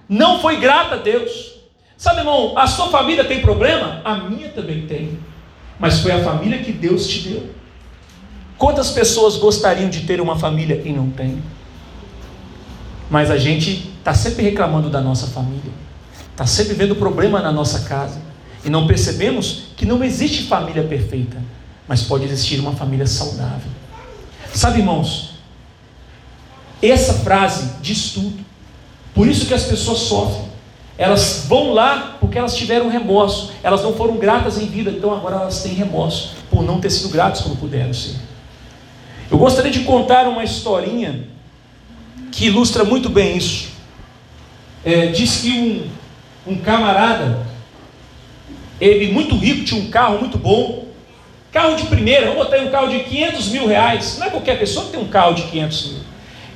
não 0.08 0.40
foi 0.40 0.56
grata 0.56 0.94
a 0.94 0.98
Deus. 0.98 1.57
Sabe, 1.98 2.20
irmão, 2.20 2.56
a 2.56 2.68
sua 2.68 2.90
família 2.90 3.24
tem 3.24 3.42
problema? 3.42 4.00
A 4.04 4.14
minha 4.14 4.48
também 4.50 4.86
tem. 4.86 5.18
Mas 5.80 5.98
foi 5.98 6.12
a 6.12 6.22
família 6.22 6.62
que 6.62 6.70
Deus 6.70 7.08
te 7.08 7.28
deu. 7.28 7.50
Quantas 8.56 8.92
pessoas 8.92 9.36
gostariam 9.36 9.90
de 9.90 10.02
ter 10.02 10.20
uma 10.20 10.38
família 10.38 10.80
e 10.84 10.92
não 10.92 11.10
tem? 11.10 11.42
Mas 13.10 13.32
a 13.32 13.36
gente 13.36 13.92
está 13.98 14.14
sempre 14.14 14.44
reclamando 14.44 14.88
da 14.88 15.00
nossa 15.00 15.26
família, 15.26 15.72
está 16.30 16.46
sempre 16.46 16.74
vendo 16.74 16.94
problema 16.94 17.40
na 17.40 17.50
nossa 17.50 17.80
casa, 17.80 18.20
e 18.64 18.70
não 18.70 18.86
percebemos 18.86 19.64
que 19.76 19.86
não 19.86 20.02
existe 20.02 20.44
família 20.44 20.84
perfeita, 20.84 21.42
mas 21.86 22.02
pode 22.02 22.24
existir 22.24 22.60
uma 22.60 22.72
família 22.72 23.06
saudável. 23.06 23.70
Sabe, 24.52 24.78
irmãos, 24.78 25.34
essa 26.82 27.14
frase 27.14 27.72
diz 27.80 28.12
tudo. 28.12 28.44
Por 29.14 29.26
isso 29.26 29.46
que 29.46 29.54
as 29.54 29.64
pessoas 29.64 29.98
sofrem. 30.00 30.47
Elas 30.98 31.44
vão 31.48 31.72
lá 31.72 32.16
porque 32.18 32.36
elas 32.36 32.56
tiveram 32.56 32.88
remorso. 32.88 33.52
Elas 33.62 33.84
não 33.84 33.94
foram 33.94 34.16
gratas 34.16 34.60
em 34.60 34.66
vida, 34.66 34.90
então 34.90 35.14
agora 35.14 35.36
elas 35.36 35.62
têm 35.62 35.72
remorso 35.72 36.34
por 36.50 36.64
não 36.64 36.80
ter 36.80 36.90
sido 36.90 37.08
gratas 37.10 37.40
como 37.40 37.54
puderam 37.54 37.94
ser. 37.94 38.16
Eu 39.30 39.38
gostaria 39.38 39.70
de 39.70 39.80
contar 39.80 40.26
uma 40.26 40.42
historinha 40.42 41.24
que 42.32 42.46
ilustra 42.46 42.82
muito 42.82 43.08
bem 43.08 43.36
isso. 43.36 43.68
É, 44.84 45.06
diz 45.06 45.40
que 45.40 45.88
um, 46.46 46.52
um 46.52 46.58
camarada, 46.58 47.46
ele 48.80 49.12
muito 49.12 49.36
rico, 49.36 49.64
tinha 49.64 49.80
um 49.80 49.90
carro 49.90 50.18
muito 50.18 50.36
bom, 50.36 50.86
carro 51.52 51.76
de 51.76 51.84
primeira, 51.84 52.26
vamos 52.26 52.44
botar 52.44 52.58
um 52.58 52.70
carro 52.70 52.88
de 52.88 53.00
500 53.00 53.48
mil 53.50 53.68
reais. 53.68 54.18
Não 54.18 54.26
é 54.26 54.30
qualquer 54.30 54.58
pessoa 54.58 54.86
que 54.86 54.92
tem 54.92 55.00
um 55.00 55.08
carro 55.08 55.34
de 55.34 55.42
500 55.42 55.86
mil. 55.92 56.00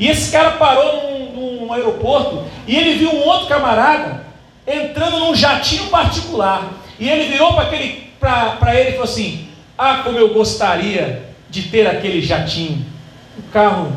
E 0.00 0.08
esse 0.08 0.32
cara 0.32 0.52
parou 0.52 1.10
num, 1.10 1.60
num 1.60 1.72
aeroporto 1.72 2.42
e 2.66 2.74
ele 2.74 2.94
viu 2.94 3.12
um 3.12 3.24
outro 3.24 3.46
camarada 3.46 4.31
entrando 4.66 5.18
num 5.18 5.34
jatinho 5.34 5.88
particular. 5.88 6.72
E 6.98 7.08
ele 7.08 7.30
virou 7.30 7.54
para 7.54 7.74
ele 7.74 8.08
e 8.20 8.92
falou 8.92 9.04
assim: 9.04 9.48
Ah, 9.76 10.02
como 10.04 10.18
eu 10.18 10.32
gostaria 10.32 11.32
de 11.52 11.64
ter 11.64 11.86
aquele 11.86 12.22
jatinho. 12.22 12.84
O 13.38 13.42
carro 13.52 13.92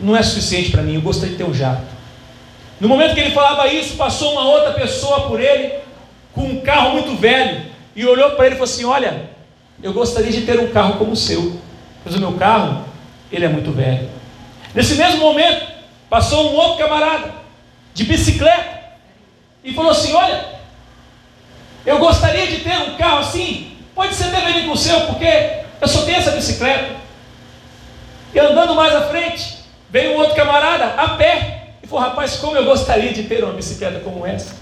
não 0.00 0.16
é 0.16 0.22
suficiente 0.22 0.70
para 0.70 0.82
mim, 0.82 0.94
eu 0.94 1.02
gostaria 1.02 1.32
de 1.32 1.36
ter 1.36 1.48
um 1.48 1.54
jato. 1.54 1.86
No 2.80 2.88
momento 2.88 3.14
que 3.14 3.20
ele 3.20 3.32
falava 3.32 3.66
isso, 3.68 3.96
passou 3.96 4.32
uma 4.32 4.48
outra 4.48 4.72
pessoa 4.72 5.28
por 5.28 5.40
ele 5.40 5.74
com 6.32 6.42
um 6.42 6.60
carro 6.60 6.92
muito 6.92 7.16
velho 7.16 7.66
e 7.94 8.06
olhou 8.06 8.30
para 8.30 8.46
ele 8.46 8.54
e 8.54 8.58
falou 8.58 8.72
assim: 8.72 8.84
Olha, 8.84 9.30
eu 9.82 9.92
gostaria 9.92 10.32
de 10.32 10.42
ter 10.42 10.58
um 10.58 10.68
carro 10.68 10.94
como 10.94 11.12
o 11.12 11.16
seu, 11.16 11.60
mas 12.04 12.14
o 12.14 12.20
meu 12.20 12.32
carro, 12.32 12.84
ele 13.30 13.44
é 13.44 13.48
muito 13.48 13.72
velho. 13.72 14.08
Nesse 14.74 14.94
mesmo 14.94 15.20
momento, 15.20 15.66
passou 16.08 16.52
um 16.52 16.54
outro 16.54 16.78
camarada 16.78 17.34
de 17.92 18.04
bicicleta 18.04 18.77
e 19.62 19.72
falou 19.72 19.90
assim: 19.90 20.12
Olha, 20.14 20.44
eu 21.84 21.98
gostaria 21.98 22.46
de 22.46 22.58
ter 22.58 22.76
um 22.78 22.96
carro 22.96 23.18
assim, 23.18 23.76
pode 23.94 24.14
ser 24.14 24.24
até 24.24 24.62
com 24.62 24.72
o 24.72 24.76
seu, 24.76 25.00
porque 25.02 25.60
eu 25.80 25.88
só 25.88 26.02
tenho 26.02 26.18
essa 26.18 26.32
bicicleta. 26.32 26.96
E 28.34 28.38
andando 28.38 28.74
mais 28.74 28.94
à 28.94 29.02
frente, 29.08 29.58
veio 29.88 30.12
um 30.12 30.16
outro 30.16 30.34
camarada 30.34 30.86
a 31.00 31.08
pé 31.10 31.68
e 31.82 31.86
falou: 31.86 32.04
Rapaz, 32.04 32.36
como 32.36 32.56
eu 32.56 32.64
gostaria 32.64 33.12
de 33.12 33.22
ter 33.24 33.42
uma 33.42 33.54
bicicleta 33.54 34.00
como 34.00 34.26
essa, 34.26 34.54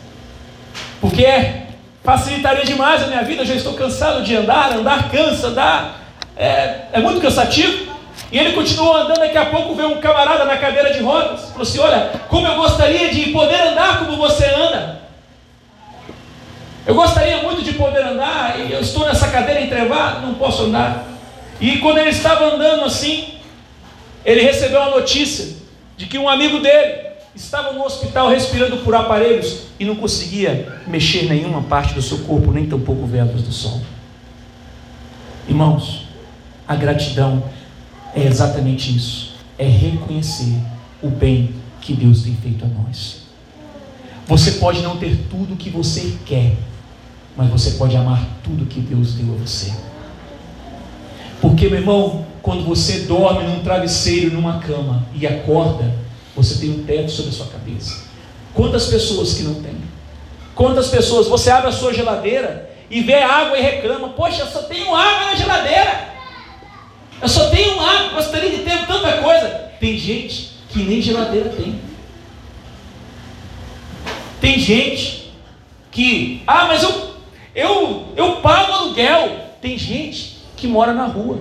porque 1.01 1.25
é, 1.25 1.67
facilitaria 2.05 2.65
demais 2.65 3.03
a 3.03 3.09
minha 3.09 3.23
vida. 3.23 3.43
Eu 3.43 3.47
já 3.47 3.55
estou 3.55 3.75
cansado 3.75 4.23
de 4.23 4.37
andar, 4.37 4.73
andar 4.73 5.11
cansa, 5.11 5.49
andar 5.49 6.01
é, 6.37 6.83
é 6.93 7.01
muito 7.01 7.21
cansativo. 7.21 7.96
E 8.31 8.39
ele 8.39 8.53
continuou 8.53 8.97
andando, 8.97 9.21
daqui 9.21 9.39
a 9.39 9.47
pouco 9.47 9.75
veio 9.75 9.91
um 9.91 10.01
camarada 10.01 10.45
na 10.45 10.57
cadeira 10.57 10.93
de 10.93 11.01
rodas. 11.01 11.51
Falou 11.51 11.63
assim: 11.63 11.79
Olha, 11.79 12.13
como 12.29 12.47
eu 12.47 12.57
gostaria 12.57 13.11
de 13.11 13.31
poder 13.31 13.61
andar 13.61 14.01
como 14.01 14.17
você 14.17 14.47
anda. 14.47 14.97
Eu 16.87 16.95
gostaria 16.95 17.43
muito 17.43 17.63
de 17.63 17.73
poder 17.73 18.03
andar, 18.03 18.61
e 18.61 18.73
eu 18.73 18.81
estou 18.81 19.05
nessa 19.07 19.29
cadeira 19.29 19.61
entrevada, 19.61 20.21
não 20.21 20.35
posso 20.35 20.65
andar. 20.65 21.05
E 21.61 21.79
quando 21.79 21.99
ele 21.99 22.11
estava 22.11 22.45
andando 22.45 22.85
assim, 22.85 23.35
ele 24.25 24.41
recebeu 24.43 24.81
a 24.81 24.91
notícia 24.91 25.57
de 25.97 26.07
que 26.07 26.17
um 26.17 26.29
amigo 26.29 26.61
dele 26.61 27.07
estava 27.35 27.73
no 27.73 27.85
hospital 27.85 28.29
respirando 28.29 28.79
por 28.79 28.95
aparelhos 28.95 29.63
e 29.81 29.85
não 29.85 29.97
conseguia 29.97 30.81
mexer 30.87 31.25
nenhuma 31.25 31.63
parte 31.63 31.93
do 31.93 32.01
seu 32.01 32.19
corpo, 32.19 32.53
nem 32.53 32.67
tampouco 32.67 33.05
ver 33.05 33.21
a 33.21 33.25
luz 33.25 33.43
do 33.43 33.53
sol. 33.53 33.81
Irmãos, 35.49 36.07
a 36.69 36.75
gratidão 36.77 37.43
é 38.17 38.27
exatamente 38.27 38.97
isso: 38.97 39.35
é 39.59 39.65
reconhecer 39.65 40.59
o 41.03 41.09
bem 41.09 41.55
que 41.81 41.93
Deus 41.93 42.23
tem 42.23 42.35
feito 42.35 42.65
a 42.65 42.69
nós. 42.69 43.27
Você 44.27 44.53
pode 44.53 44.81
não 44.81 44.97
ter 44.97 45.17
tudo 45.31 45.55
o 45.55 45.57
que 45.57 45.71
você 45.71 46.17
quer, 46.25 46.57
mas 47.37 47.49
você 47.49 47.73
pode 47.73 47.97
amar 47.97 48.27
tudo 48.43 48.67
que 48.67 48.81
Deus 48.81 49.15
deu 49.15 49.35
a 49.35 49.39
você. 49.39 49.73
Porque, 51.41 51.69
meu 51.69 51.79
irmão, 51.79 52.27
quando 52.43 52.65
você 52.65 53.01
dorme 53.01 53.45
num 53.45 53.63
travesseiro, 53.63 54.33
numa 54.33 54.59
cama 54.59 55.07
e 55.15 55.27
acorda, 55.27 55.95
você 56.35 56.59
tem 56.59 56.71
um 56.71 56.83
teto 56.85 57.11
sobre 57.11 57.31
a 57.31 57.35
sua 57.35 57.47
cabeça. 57.47 58.05
Quantas 58.55 58.87
pessoas 58.87 59.35
que 59.35 59.43
não 59.43 59.55
têm? 59.63 59.77
Quantas 60.55 60.89
pessoas 60.89 61.29
você 61.29 61.51
abre 61.51 61.69
a 61.69 61.73
sua 61.73 61.93
geladeira 61.93 62.71
e 62.91 63.03
vê 63.03 63.15
água 63.23 63.59
e 63.59 63.63
reclama: 63.63 64.09
Poxa, 64.09 64.47
só 64.47 64.63
tenho 64.63 64.93
água 64.95 65.27
na 65.27 65.35
geladeira. 65.37 66.16
Eu 67.21 67.29
só 67.29 67.49
tenho 67.51 67.81
água, 67.81 68.11
gostaria 68.15 68.51
de 68.51 68.59
ter 68.59 68.87
tanta 68.87 69.23
coisa. 69.23 69.49
Tem 69.81 69.97
gente 69.97 70.51
que 70.69 70.83
nem 70.83 71.01
geladeira 71.01 71.51
tem. 71.51 71.81
Tem 74.41 74.59
gente 74.59 75.33
que, 75.91 76.43
ah, 76.47 76.67
mas 76.67 76.83
eu, 76.83 77.15
eu, 77.55 78.13
eu 78.17 78.37
pago 78.37 78.73
aluguel. 78.73 79.47
Tem 79.61 79.79
gente 79.79 80.43
que 80.57 80.67
mora 80.67 80.93
na 80.93 81.07
rua. 81.07 81.41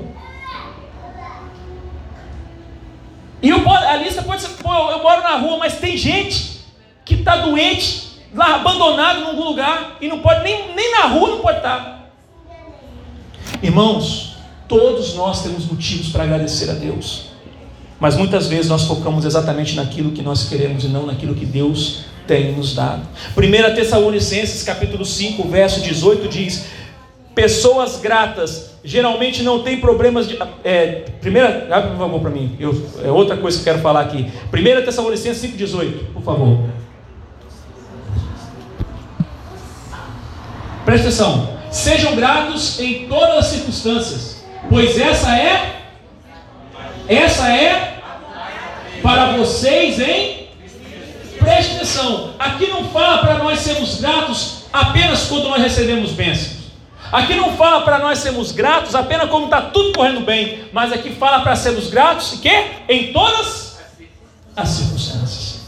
E 3.41 3.49
eu, 3.49 3.69
a 3.69 3.97
lista 3.97 4.23
pode 4.23 4.41
ser, 4.41 4.49
pô, 4.63 4.73
eu 4.91 5.03
moro 5.03 5.21
na 5.21 5.35
rua, 5.35 5.57
mas 5.57 5.77
tem 5.77 5.95
gente 5.95 6.61
que 7.03 7.15
está 7.15 7.37
doente, 7.37 8.19
lá 8.33 8.55
abandonado 8.55 9.19
em 9.19 9.25
algum 9.25 9.43
lugar, 9.43 9.97
e 10.01 10.07
não 10.07 10.19
pode, 10.19 10.43
nem, 10.43 10.73
nem 10.73 10.91
na 10.93 11.05
rua 11.07 11.29
não 11.29 11.39
pode 11.39 11.57
estar. 11.57 12.09
Irmãos, 13.61 14.34
Todos 14.67 15.15
nós 15.15 15.43
temos 15.43 15.65
motivos 15.65 16.09
para 16.09 16.23
agradecer 16.23 16.69
a 16.69 16.73
Deus. 16.73 17.27
Mas 17.99 18.15
muitas 18.15 18.47
vezes 18.47 18.67
nós 18.67 18.83
focamos 18.83 19.25
exatamente 19.25 19.75
naquilo 19.75 20.11
que 20.11 20.21
nós 20.21 20.49
queremos 20.49 20.83
e 20.83 20.87
não 20.87 21.05
naquilo 21.05 21.33
que 21.33 21.45
Deus 21.45 22.05
tem 22.27 22.53
nos 22.53 22.75
dado. 22.75 23.01
1 23.37 23.75
Tessalonicenses 23.75 24.63
capítulo 24.63 25.05
5, 25.05 25.47
verso 25.47 25.81
18 25.81 26.27
diz: 26.27 26.65
Pessoas 27.33 27.99
gratas 28.01 28.71
geralmente 28.83 29.43
não 29.43 29.63
têm 29.63 29.79
problemas 29.79 30.27
de. 30.27 30.37
É, 30.63 31.05
primeira, 31.21 31.67
abre 31.71 31.91
por 31.91 31.97
favor 31.97 32.19
para 32.21 32.29
mim, 32.29 32.55
eu, 32.59 32.85
é 33.03 33.11
outra 33.11 33.37
coisa 33.37 33.57
que 33.57 33.67
eu 33.67 33.73
quero 33.73 33.83
falar 33.83 34.01
aqui. 34.01 34.31
1 34.53 34.85
Tessalonicenses 34.85 35.51
5,18, 35.51 36.13
por 36.13 36.23
favor. 36.23 36.65
Presta 40.85 41.07
atenção. 41.07 41.55
Sejam 41.71 42.15
gratos 42.15 42.79
em 42.79 43.07
todas 43.07 43.39
as 43.39 43.45
circunstâncias, 43.47 44.34
pois 44.69 44.97
essa 44.99 45.37
é 45.37 45.75
essa 47.07 47.53
é 47.53 47.99
para 49.01 49.37
vocês 49.37 49.99
em 49.99 50.45
Preste 51.45 51.75
atenção. 51.75 52.33
Aqui 52.39 52.65
não 52.65 52.85
fala 52.85 53.19
para 53.19 53.37
nós 53.37 53.59
sermos 53.59 54.01
gratos 54.01 54.63
apenas 54.73 55.27
quando 55.27 55.47
nós 55.47 55.61
recebemos 55.61 56.11
bênçãos. 56.11 56.65
Aqui 57.11 57.35
não 57.35 57.55
fala 57.55 57.81
para 57.81 57.99
nós 57.99 58.17
sermos 58.17 58.51
gratos 58.51 58.95
apenas 58.95 59.29
quando 59.29 59.45
está 59.45 59.61
tudo 59.61 59.93
correndo 59.93 60.21
bem, 60.21 60.63
mas 60.73 60.91
aqui 60.91 61.11
fala 61.11 61.41
para 61.41 61.55
sermos 61.55 61.87
gratos 61.87 62.33
e 62.33 62.37
que 62.39 62.49
em 62.89 63.13
todas 63.13 63.79
as 64.55 64.69
circunstâncias. 64.69 65.65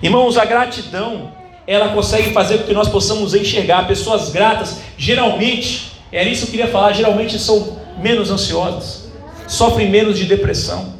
Irmãos, 0.00 0.38
a 0.38 0.44
gratidão 0.44 1.32
ela 1.66 1.88
consegue 1.88 2.32
fazer 2.32 2.58
com 2.58 2.64
que 2.64 2.72
nós 2.72 2.88
possamos 2.88 3.34
enxergar 3.34 3.86
pessoas 3.88 4.30
gratas. 4.30 4.80
Geralmente, 4.96 5.92
é 6.12 6.26
isso 6.26 6.46
que 6.46 6.52
eu 6.52 6.60
queria 6.60 6.72
falar. 6.72 6.92
Geralmente 6.92 7.36
são 7.36 7.77
menos 8.00 8.30
ansiosas, 8.30 9.10
sofrem 9.46 9.90
menos 9.90 10.18
de 10.18 10.24
depressão. 10.24 10.94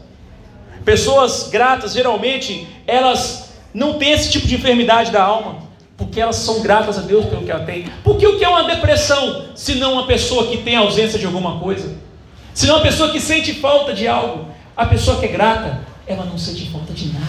Pessoas 0.84 1.48
gratas, 1.50 1.92
geralmente, 1.92 2.66
elas 2.86 3.50
não 3.74 3.94
têm 3.94 4.12
esse 4.12 4.30
tipo 4.30 4.46
de 4.46 4.54
enfermidade 4.54 5.10
da 5.10 5.22
alma 5.22 5.68
porque 5.98 6.20
elas 6.20 6.36
são 6.36 6.62
gratas 6.62 6.96
a 6.96 7.00
Deus 7.02 7.26
pelo 7.26 7.44
que 7.44 7.50
ela 7.50 7.64
tem. 7.64 7.86
Porque 8.04 8.24
o 8.24 8.38
que 8.38 8.44
é 8.44 8.48
uma 8.48 8.62
depressão, 8.62 9.46
se 9.56 9.74
não 9.74 9.94
uma 9.94 10.06
pessoa 10.06 10.46
que 10.46 10.58
tem 10.58 10.76
ausência 10.76 11.18
de 11.18 11.26
alguma 11.26 11.58
coisa? 11.58 11.92
Se 12.54 12.68
não 12.68 12.76
uma 12.76 12.82
pessoa 12.82 13.10
que 13.10 13.20
sente 13.20 13.52
falta 13.54 13.92
de 13.92 14.06
algo? 14.06 14.46
A 14.76 14.86
pessoa 14.86 15.18
que 15.18 15.26
é 15.26 15.28
grata, 15.28 15.80
ela 16.06 16.24
não 16.24 16.38
sente 16.38 16.70
falta 16.70 16.92
de 16.92 17.12
nada. 17.12 17.26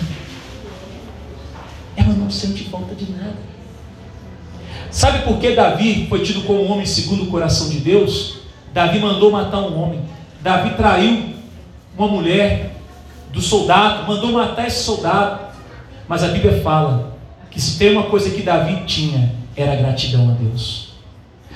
Ela 1.97 2.13
não 2.13 2.29
sente 2.29 2.63
falta 2.65 2.93
de 2.93 3.11
nada. 3.11 3.37
Sabe 4.91 5.23
por 5.23 5.39
que 5.39 5.55
Davi 5.55 6.05
foi 6.07 6.23
tido 6.23 6.43
como 6.43 6.63
um 6.63 6.71
homem 6.71 6.85
segundo 6.85 7.23
o 7.23 7.27
coração 7.27 7.69
de 7.69 7.79
Deus? 7.79 8.38
Davi 8.73 8.99
mandou 8.99 9.31
matar 9.31 9.59
um 9.59 9.81
homem. 9.81 10.01
Davi 10.41 10.71
traiu 10.71 11.33
uma 11.97 12.07
mulher 12.07 12.75
do 13.31 13.41
soldado, 13.41 14.07
mandou 14.07 14.31
matar 14.31 14.67
esse 14.67 14.83
soldado. 14.83 15.39
Mas 16.07 16.23
a 16.23 16.29
Bíblia 16.29 16.61
fala 16.61 17.17
que 17.51 17.59
se 17.59 17.77
tem 17.77 17.91
uma 17.91 18.03
coisa 18.03 18.29
que 18.29 18.41
Davi 18.41 18.83
tinha, 18.85 19.33
era 19.55 19.75
gratidão 19.75 20.29
a 20.29 20.33
Deus. 20.33 20.93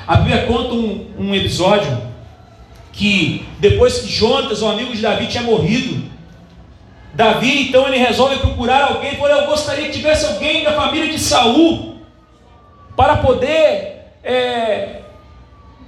A 0.08 0.17
Bíblia 0.17 0.46
conta 0.46 0.74
um, 0.74 1.08
um 1.17 1.36
episódio 1.36 1.98
que 2.91 3.46
depois 3.60 4.00
que 4.00 4.12
Jonas, 4.12 4.62
o 4.62 4.67
amigo 4.67 4.93
de 4.93 5.01
Davi, 5.01 5.27
tinha 5.27 5.43
morrido, 5.43 6.03
Davi 7.13 7.70
então 7.70 7.88
ele 7.88 7.98
resolve 7.98 8.38
procurar 8.38 8.84
alguém, 8.86 9.15
falou, 9.15 9.29
eu 9.29 9.46
gostaria 9.48 9.86
que 9.86 9.93
tivesse 9.93 10.25
alguém 10.25 10.63
da 10.63 10.74
família 10.74 11.10
de 11.10 11.20
Saul 11.20 11.98
para 12.96 13.17
poder 13.17 13.93
é, 14.24 15.01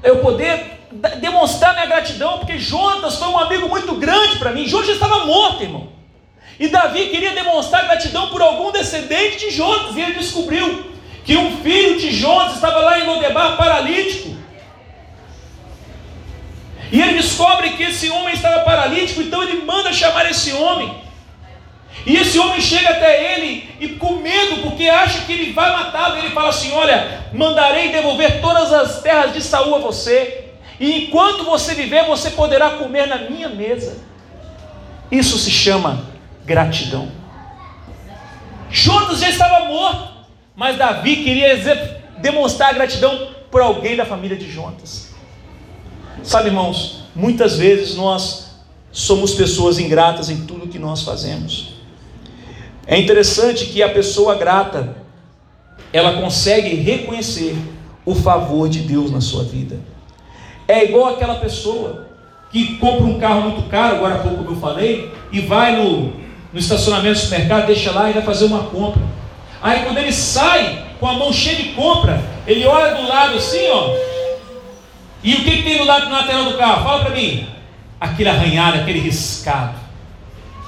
eu 0.03 0.17
poder 0.17 0.74
demonstrar 1.19 1.73
minha 1.73 1.85
gratidão, 1.85 2.39
porque 2.39 2.57
Jonas 2.57 3.17
foi 3.17 3.27
um 3.27 3.37
amigo 3.37 3.67
muito 3.67 3.95
grande 3.95 4.37
para 4.37 4.51
mim. 4.51 4.67
Jonas 4.67 4.89
estava 4.89 5.25
morto, 5.25 5.63
irmão. 5.63 5.89
E 6.59 6.67
Davi 6.67 7.07
queria 7.07 7.33
demonstrar 7.33 7.83
gratidão 7.83 8.29
por 8.29 8.41
algum 8.41 8.71
descendente 8.71 9.39
de 9.39 9.51
Jonas, 9.51 9.95
e 9.95 10.01
ele 10.01 10.13
descobriu 10.13 10.85
que 11.25 11.35
um 11.35 11.57
filho 11.61 11.99
de 11.99 12.11
Jonas 12.11 12.55
estava 12.55 12.79
lá 12.79 12.99
em 12.99 13.05
Lodebar 13.05 13.57
paralítico. 13.57 14.35
E 16.91 17.01
ele 17.01 17.15
descobre 17.15 17.71
que 17.71 17.83
esse 17.83 18.09
homem 18.09 18.33
estava 18.33 18.61
paralítico, 18.61 19.21
então 19.21 19.43
ele 19.43 19.63
manda 19.63 19.91
chamar 19.91 20.29
esse 20.29 20.53
homem. 20.53 21.03
E 22.05 22.15
esse 22.15 22.37
homem 22.37 22.61
chega 22.61 22.89
até 22.89 23.33
ele 23.33 23.67
e 23.79 23.89
com 23.89 24.17
medo, 24.17 24.61
porque 24.61 24.87
acha 24.87 25.21
que 25.21 25.33
ele 25.33 25.53
vai 25.53 25.71
matá-lo. 25.71 26.17
Ele 26.17 26.29
fala 26.29 26.49
assim: 26.49 26.71
Olha, 26.71 27.25
mandarei 27.33 27.89
devolver 27.89 28.39
todas 28.41 28.71
as 28.71 29.01
terras 29.01 29.33
de 29.33 29.41
Saul 29.41 29.75
a 29.75 29.79
você, 29.79 30.44
e 30.79 31.05
enquanto 31.05 31.45
você 31.45 31.73
viver, 31.73 32.05
você 32.05 32.31
poderá 32.31 32.71
comer 32.71 33.07
na 33.07 33.29
minha 33.29 33.49
mesa. 33.49 33.97
Isso 35.11 35.37
se 35.37 35.49
chama 35.49 36.05
gratidão. 36.45 37.09
Jonas 38.69 39.19
já 39.19 39.29
estava 39.29 39.65
morto, 39.65 40.09
mas 40.55 40.77
Davi 40.77 41.17
queria 41.17 41.55
demonstrar 42.17 42.73
gratidão 42.73 43.29
por 43.49 43.61
alguém 43.61 43.95
da 43.95 44.05
família 44.05 44.35
de 44.35 44.51
Jonas. 44.51 45.13
Sabe, 46.23 46.49
irmãos, 46.49 47.03
muitas 47.15 47.57
vezes 47.57 47.95
nós 47.95 48.45
somos 48.91 49.33
pessoas 49.33 49.79
ingratas 49.79 50.29
em 50.29 50.45
tudo 50.45 50.67
que 50.67 50.79
nós 50.79 51.03
fazemos. 51.03 51.75
É 52.87 52.97
interessante 52.99 53.67
que 53.67 53.81
a 53.81 53.89
pessoa 53.89 54.35
grata, 54.35 54.95
ela 55.93 56.21
consegue 56.21 56.75
reconhecer 56.75 57.55
o 58.05 58.13
favor 58.13 58.67
de 58.69 58.79
Deus 58.81 59.11
na 59.11 59.21
sua 59.21 59.43
vida. 59.43 59.79
É 60.67 60.85
igual 60.85 61.13
aquela 61.13 61.35
pessoa 61.35 62.05
que 62.51 62.77
compra 62.77 63.05
um 63.05 63.19
carro 63.19 63.41
muito 63.41 63.69
caro, 63.69 63.95
agora 63.95 64.15
há 64.15 64.19
pouco 64.19 64.43
como 64.43 64.51
eu 64.51 64.61
falei, 64.61 65.11
e 65.31 65.41
vai 65.41 65.75
no, 65.75 66.13
no 66.53 66.59
estacionamento 66.59 67.15
do 67.15 67.19
supermercado, 67.19 67.67
deixa 67.67 67.91
lá 67.91 68.09
e 68.09 68.13
vai 68.13 68.21
fazer 68.21 68.45
uma 68.45 68.63
compra. 68.63 69.01
Aí 69.61 69.83
quando 69.83 69.97
ele 69.97 70.13
sai 70.13 70.85
com 70.99 71.07
a 71.07 71.13
mão 71.13 71.33
cheia 71.33 71.55
de 71.55 71.69
compra, 71.69 72.21
ele 72.47 72.65
olha 72.65 72.95
do 72.95 73.07
lado 73.07 73.37
assim, 73.37 73.67
ó. 73.69 73.93
E 75.23 75.33
o 75.33 75.43
que, 75.43 75.57
que 75.57 75.63
tem 75.63 75.77
do 75.77 75.85
lado 75.85 76.07
na 76.07 76.19
lateral 76.19 76.45
do 76.45 76.57
carro? 76.57 76.83
Fala 76.83 77.05
para 77.05 77.15
mim. 77.15 77.47
Aquele 77.99 78.29
arranhado, 78.29 78.79
aquele 78.79 78.99
riscado. 78.99 79.75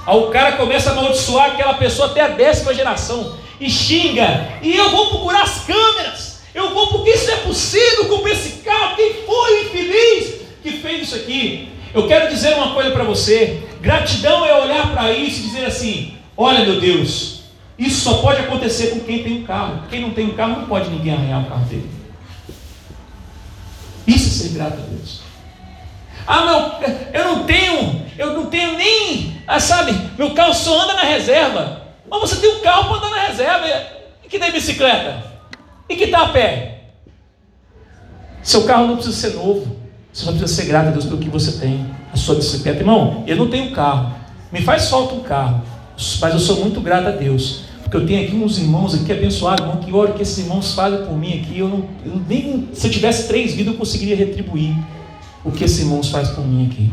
Aí 0.04 0.16
o 0.16 0.26
cara 0.26 0.52
começa 0.52 0.90
a 0.90 0.92
amaldiçoar 0.92 1.52
aquela 1.52 1.74
pessoa 1.74 2.08
até 2.08 2.22
a 2.22 2.28
décima 2.28 2.74
geração. 2.74 3.36
E 3.60 3.70
xinga. 3.70 4.48
E 4.60 4.74
eu 4.76 4.90
vou 4.90 5.10
procurar 5.10 5.42
as 5.42 5.60
câmeras. 5.60 6.27
Eu 6.54 6.74
vou 6.74 6.88
porque 6.88 7.10
isso 7.10 7.30
é 7.30 7.36
possível 7.36 8.06
com 8.06 8.26
esse 8.28 8.62
carro. 8.62 8.96
Quem 8.96 9.14
foi 9.24 9.62
infeliz 9.64 10.34
que 10.62 10.72
fez 10.72 11.02
isso 11.02 11.14
aqui? 11.14 11.68
Eu 11.94 12.06
quero 12.06 12.28
dizer 12.28 12.54
uma 12.54 12.74
coisa 12.74 12.90
para 12.90 13.04
você: 13.04 13.62
gratidão 13.80 14.44
é 14.44 14.60
olhar 14.60 14.92
para 14.92 15.12
isso 15.12 15.40
e 15.40 15.42
dizer 15.44 15.66
assim: 15.66 16.16
olha, 16.36 16.64
meu 16.64 16.80
Deus, 16.80 17.42
isso 17.78 18.00
só 18.00 18.18
pode 18.18 18.40
acontecer 18.40 18.88
com 18.88 19.00
quem 19.00 19.22
tem 19.22 19.38
um 19.38 19.44
carro. 19.44 19.84
Quem 19.88 20.00
não 20.00 20.10
tem 20.10 20.26
um 20.26 20.34
carro, 20.34 20.60
não 20.60 20.66
pode 20.66 20.90
ninguém 20.90 21.14
arranhar 21.14 21.42
o 21.42 21.48
carro 21.48 21.64
dele. 21.66 21.88
Isso 24.06 24.28
é 24.28 24.48
ser 24.48 24.54
grato 24.54 24.78
a 24.78 24.86
Deus. 24.86 25.20
Ah, 26.26 26.44
não, 26.44 26.80
eu 27.12 27.24
não 27.24 27.44
tenho, 27.44 28.06
eu 28.18 28.32
não 28.34 28.46
tenho 28.46 28.76
nem, 28.76 29.42
ah, 29.46 29.60
sabe, 29.60 29.98
meu 30.18 30.34
carro 30.34 30.52
só 30.52 30.82
anda 30.82 30.94
na 30.94 31.04
reserva. 31.04 31.86
Mas 32.10 32.20
você 32.20 32.36
tem 32.36 32.56
um 32.56 32.60
carro 32.60 32.88
para 32.88 32.96
andar 32.96 33.10
na 33.10 33.26
reserva. 33.28 33.66
E 34.24 34.28
que 34.28 34.38
tem 34.38 34.50
bicicleta? 34.50 35.27
E 35.88 35.96
que 35.96 36.04
está 36.04 36.24
a 36.24 36.28
pé? 36.28 36.90
Seu 38.42 38.64
carro 38.64 38.86
não 38.86 38.96
precisa 38.96 39.16
ser 39.16 39.36
novo. 39.36 39.76
Você 40.12 40.24
só 40.24 40.32
precisa 40.32 40.62
ser 40.62 40.66
grato 40.66 40.88
a 40.88 40.90
Deus 40.90 41.04
pelo 41.04 41.18
que 41.18 41.28
você 41.28 41.52
tem, 41.52 41.86
a 42.12 42.16
sua 42.16 42.34
bicicleta. 42.34 42.80
Irmão, 42.80 43.24
eu 43.26 43.36
não 43.36 43.48
tenho 43.48 43.72
carro. 43.72 44.14
Me 44.52 44.60
faz 44.62 44.88
falta 44.88 45.14
um 45.14 45.20
carro. 45.20 45.62
Mas 46.20 46.34
eu 46.34 46.40
sou 46.40 46.60
muito 46.60 46.80
grato 46.80 47.08
a 47.08 47.10
Deus. 47.12 47.64
Porque 47.82 47.96
eu 47.96 48.06
tenho 48.06 48.22
aqui 48.22 48.36
uns 48.36 48.58
irmãos 48.58 48.94
aqui 48.94 49.10
abençoados, 49.12 49.64
irmão, 49.64 49.80
que 49.80 49.92
olha 49.92 50.12
que 50.12 50.22
esses 50.22 50.38
irmãos 50.38 50.74
fazem 50.74 51.06
por 51.06 51.16
mim 51.16 51.40
aqui. 51.40 51.58
Eu 51.58 51.68
não, 51.68 51.84
eu 52.04 52.20
nem, 52.28 52.68
se 52.72 52.86
eu 52.86 52.90
tivesse 52.90 53.28
três 53.28 53.54
vidas, 53.54 53.72
eu 53.72 53.78
conseguiria 53.78 54.14
retribuir 54.14 54.74
o 55.44 55.50
que 55.50 55.64
esses 55.64 55.80
irmãos 55.80 56.10
fazem 56.10 56.34
por 56.34 56.46
mim 56.46 56.66
aqui. 56.66 56.92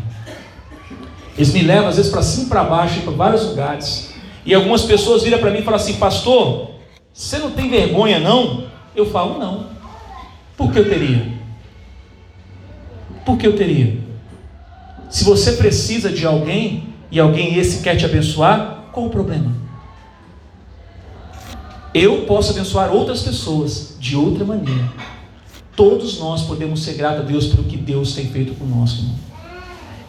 Eles 1.35 1.53
me 1.53 1.61
levam, 1.61 1.89
às 1.89 1.97
vezes, 1.97 2.11
para 2.11 2.21
cima 2.21 2.45
e 2.45 2.49
para 2.49 2.63
baixo, 2.63 3.01
para 3.01 3.11
vários 3.11 3.43
lugares. 3.43 4.13
E 4.45 4.53
algumas 4.53 4.83
pessoas 4.83 5.23
viram 5.23 5.39
para 5.39 5.51
mim 5.51 5.59
e 5.59 5.63
falam 5.63 5.79
assim: 5.79 5.95
Pastor, 5.95 6.71
você 7.11 7.37
não 7.39 7.51
tem 7.51 7.69
vergonha, 7.69 8.19
não? 8.19 8.63
Eu 8.95 9.09
falo: 9.09 9.37
Não. 9.39 9.67
Por 10.57 10.71
que 10.71 10.79
eu 10.79 10.89
teria? 10.89 11.33
Por 13.25 13.37
que 13.37 13.47
eu 13.47 13.55
teria? 13.55 13.97
Se 15.09 15.23
você 15.23 15.53
precisa 15.53 16.09
de 16.09 16.25
alguém 16.25 16.87
e 17.11 17.19
alguém 17.19 17.55
esse 17.57 17.81
quer 17.83 17.95
te 17.95 18.05
abençoar, 18.05 18.85
qual 18.91 19.07
o 19.07 19.09
problema? 19.09 19.51
Eu 21.93 22.25
posso 22.25 22.51
abençoar 22.51 22.93
outras 22.93 23.21
pessoas 23.21 23.95
de 23.99 24.15
outra 24.15 24.43
maneira. 24.43 24.91
Todos 25.75 26.19
nós 26.19 26.43
podemos 26.43 26.83
ser 26.83 26.93
gratos 26.93 27.21
a 27.21 27.23
Deus 27.23 27.47
pelo 27.47 27.63
que 27.63 27.77
Deus 27.77 28.13
tem 28.13 28.27
feito 28.27 28.53
conosco. 28.55 29.01
Irmão. 29.01 29.15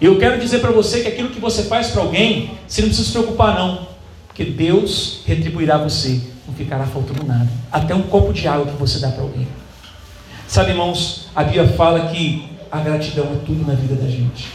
Eu 0.01 0.19
quero 0.19 0.39
dizer 0.39 0.59
para 0.59 0.71
você 0.71 1.01
que 1.01 1.09
aquilo 1.09 1.31
que 1.31 1.41
você 1.41 1.65
faz 1.65 1.89
para 1.89 2.03
alguém, 2.03 2.51
você 2.67 2.83
não 2.83 2.89
precisa 2.89 3.07
se 3.07 3.13
preocupar 3.13 3.55
não, 3.57 3.87
porque 4.27 4.45
Deus 4.45 5.21
retribuirá 5.25 5.79
você, 5.79 6.21
não 6.47 6.55
ficará 6.55 6.87
faltando 6.87 7.25
nada, 7.25 7.49
até 7.73 7.95
um 7.95 8.03
copo 8.03 8.33
de 8.33 8.47
água 8.47 8.67
que 8.67 8.79
você 8.79 8.99
dá 8.99 9.11
para 9.11 9.23
alguém. 9.23 9.47
Sabe, 10.47 10.71
irmãos, 10.71 11.29
a 11.35 11.43
Bíblia 11.43 11.67
fala 11.69 12.09
que 12.09 12.49
a 12.71 12.81
gratidão 12.81 13.25
é 13.27 13.45
tudo 13.45 13.67
na 13.67 13.75
vida 13.75 13.95
da 13.97 14.09
gente. 14.09 14.49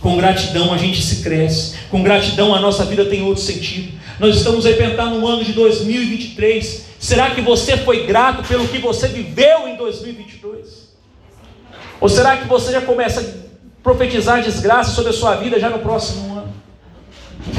Com 0.00 0.16
gratidão 0.16 0.72
a 0.72 0.76
gente 0.76 1.02
se 1.02 1.22
cresce. 1.22 1.76
Com 1.90 2.02
gratidão 2.02 2.54
a 2.54 2.60
nossa 2.60 2.84
vida 2.84 3.04
tem 3.06 3.22
outro 3.22 3.42
sentido. 3.42 3.98
Nós 4.20 4.36
estamos 4.36 4.64
aí 4.66 4.74
pensando 4.74 5.18
no 5.18 5.26
ano 5.26 5.42
de 5.42 5.52
2023. 5.52 6.86
Será 6.98 7.30
que 7.30 7.40
você 7.40 7.76
foi 7.78 8.06
grato 8.06 8.46
pelo 8.46 8.68
que 8.68 8.78
você 8.78 9.08
viveu 9.08 9.66
em 9.66 9.76
2022? 9.76 10.86
Ou 12.00 12.08
será 12.08 12.36
que 12.36 12.46
você 12.46 12.72
já 12.72 12.80
começa 12.80 13.20
a 13.20 13.46
profetizar 13.82 14.42
desgraça 14.42 14.92
sobre 14.92 15.10
a 15.10 15.14
sua 15.14 15.36
vida 15.36 15.58
já 15.58 15.70
no 15.70 15.78
próximo 15.78 16.32
ano? 16.32 16.35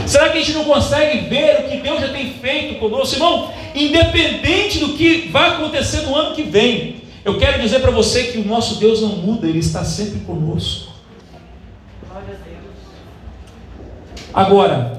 Será 0.05 0.29
que 0.29 0.37
a 0.37 0.41
gente 0.41 0.53
não 0.53 0.65
consegue 0.65 1.27
ver 1.29 1.61
o 1.61 1.69
que 1.69 1.77
Deus 1.77 2.01
já 2.01 2.09
tem 2.09 2.33
feito 2.33 2.79
conosco? 2.79 3.15
Irmão, 3.15 3.51
independente 3.73 4.79
do 4.79 4.93
que 4.93 5.29
vai 5.29 5.49
acontecer 5.49 6.01
no 6.01 6.15
ano 6.15 6.35
que 6.35 6.43
vem, 6.43 7.01
eu 7.23 7.37
quero 7.37 7.61
dizer 7.61 7.79
para 7.81 7.91
você 7.91 8.25
que 8.25 8.37
o 8.37 8.45
nosso 8.45 8.79
Deus 8.79 9.01
não 9.01 9.09
muda, 9.09 9.47
Ele 9.47 9.59
está 9.59 9.83
sempre 9.83 10.19
conosco. 10.21 10.93
Agora, 14.33 14.97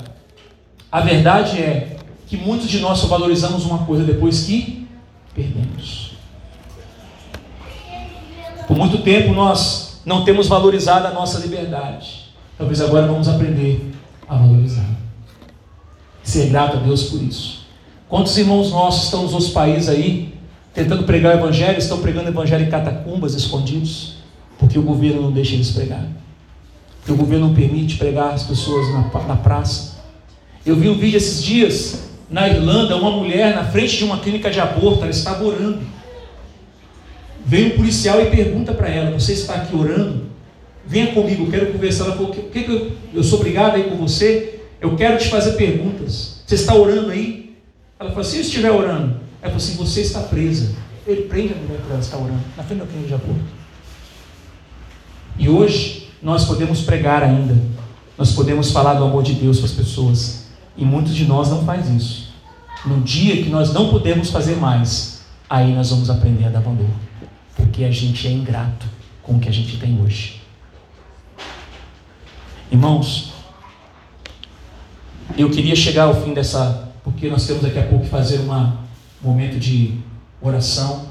a 0.91 1.01
verdade 1.01 1.61
é 1.61 1.97
que 2.27 2.37
muitos 2.37 2.69
de 2.69 2.81
nós 2.81 2.99
só 2.99 3.07
valorizamos 3.07 3.65
uma 3.65 3.87
coisa 3.87 4.05
depois 4.05 4.45
que 4.45 4.87
perdemos. 5.35 6.13
Por 8.67 8.77
muito 8.77 8.99
tempo 8.99 9.33
nós 9.33 10.01
não 10.05 10.25
temos 10.25 10.49
valorizado 10.49 11.07
a 11.07 11.11
nossa 11.11 11.39
liberdade. 11.39 12.29
Talvez 12.59 12.81
agora 12.81 13.07
vamos 13.07 13.29
aprender 13.29 13.88
a 14.29 14.37
valorizar. 14.37 14.89
Ser 16.23 16.51
grato 16.51 16.77
a 16.77 16.81
Deus 16.81 17.05
por 17.05 17.23
isso. 17.23 17.67
Quantos 18.09 18.37
irmãos 18.37 18.71
nossos 18.71 19.05
estão 19.05 19.23
nos 19.23 19.33
outros 19.33 19.51
países 19.51 19.89
aí, 19.89 20.35
tentando 20.75 21.05
pregar 21.05 21.35
o 21.35 21.39
Evangelho, 21.39 21.79
estão 21.79 21.99
pregando 22.01 22.27
o 22.27 22.33
Evangelho 22.33 22.65
em 22.65 22.71
catacumbas, 22.71 23.35
escondidos, 23.35 24.17
porque 24.59 24.79
o 24.79 24.83
governo 24.83 25.23
não 25.23 25.33
deixa 25.33 25.55
eles 25.55 25.71
pregar. 25.71 26.07
Porque 26.99 27.13
o 27.13 27.17
governo 27.17 27.49
não 27.49 27.55
permite 27.55 27.97
pregar 27.97 28.35
as 28.35 28.43
pessoas 28.43 28.93
na, 28.93 29.27
na 29.27 29.37
praça. 29.37 29.99
Eu 30.65 30.77
vi 30.77 30.89
um 30.89 30.99
vídeo 30.99 31.17
esses 31.17 31.43
dias, 31.43 32.09
na 32.31 32.47
Irlanda, 32.47 32.97
uma 32.97 33.11
mulher 33.11 33.55
na 33.55 33.65
frente 33.65 33.97
de 33.97 34.05
uma 34.05 34.19
clínica 34.19 34.51
de 34.51 34.61
aborto, 34.61 35.03
ela 35.03 35.11
estava 35.11 35.43
orando. 35.43 35.81
Vem 37.45 37.69
um 37.69 37.77
policial 37.77 38.21
e 38.21 38.27
pergunta 38.27 38.75
para 38.75 38.89
ela: 38.89 39.19
Você 39.19 39.33
está 39.33 39.55
aqui 39.55 39.75
orando? 39.75 40.28
Venha 40.89 41.13
comigo, 41.13 41.51
quero 41.51 41.71
conversar. 41.71 42.07
Ela 42.07 42.17
falou: 42.17 42.31
O 42.31 42.35
que, 42.35 42.63
que 42.63 42.71
eu, 42.71 42.93
eu 43.13 43.23
sou 43.23 43.39
obrigado 43.39 43.77
aí 43.77 43.85
com 43.85 43.97
você? 43.97 44.63
Eu 44.81 44.97
quero 44.97 45.19
te 45.19 45.29
fazer 45.29 45.53
perguntas. 45.53 46.41
Você 46.47 46.55
está 46.55 46.75
orando 46.75 47.11
aí? 47.11 47.55
Ela 48.01 48.09
falou: 48.09 48.25
Se 48.25 48.37
eu 48.37 48.41
estiver 48.41 48.71
orando, 48.71 49.21
ela 49.43 49.53
falou 49.53 49.57
assim: 49.57 49.77
Você 49.77 50.01
está 50.01 50.21
presa. 50.21 50.75
Ele 51.07 51.23
prende 51.23 51.53
a 51.53 51.57
mulher 51.57 51.79
para 51.81 51.93
ela 51.93 52.01
estar 52.01 52.17
orando, 52.17 52.41
na 52.57 52.63
frente 52.63 52.81
da 52.81 52.87
clínica 52.87 53.09
de 53.09 53.15
aborto. 53.15 53.45
E 55.39 55.49
hoje, 55.49 56.09
nós 56.23 56.47
podemos 56.47 56.81
pregar 56.81 57.23
ainda. 57.23 57.57
Nós 58.17 58.33
podemos 58.33 58.71
falar 58.73 58.95
do 58.95 59.05
amor 59.05 59.23
de 59.23 59.35
Deus 59.35 59.59
para 59.59 59.67
as 59.67 59.73
pessoas. 59.73 60.47
E 60.77 60.85
muitos 60.85 61.15
de 61.15 61.27
nós 61.27 61.51
não 61.51 61.65
faz 61.65 61.89
isso. 61.89 62.33
No 62.85 63.01
dia 63.03 63.43
que 63.43 63.51
nós 63.51 63.73
não 63.75 63.91
podemos 63.91 64.31
fazer 64.31 64.57
mais, 64.57 65.23
aí 65.49 65.75
nós 65.75 65.91
vamos 65.91 66.09
aprender 66.09 66.47
a 66.47 66.49
dar 66.49 66.61
valor. 66.61 66.89
Porque 67.55 67.85
a 67.85 67.91
gente 67.91 68.27
é 68.27 68.31
ingrato 68.31 68.87
com 69.23 69.37
o 69.37 69.41
que 69.41 69.49
a 69.49 69.53
gente 69.53 69.77
tem 69.79 70.01
hoje. 70.01 70.48
Irmãos, 72.71 73.33
eu 75.37 75.49
queria 75.51 75.75
chegar 75.75 76.05
ao 76.05 76.23
fim 76.23 76.35
dessa, 76.35 76.93
porque 77.03 77.29
nós 77.31 77.47
temos 77.47 77.63
daqui 77.63 77.79
a 77.79 77.87
pouco 77.87 78.05
que 78.05 78.11
fazer 78.11 78.41
um 78.41 78.73
momento 79.23 79.59
de 79.59 79.95
oração. 80.41 81.07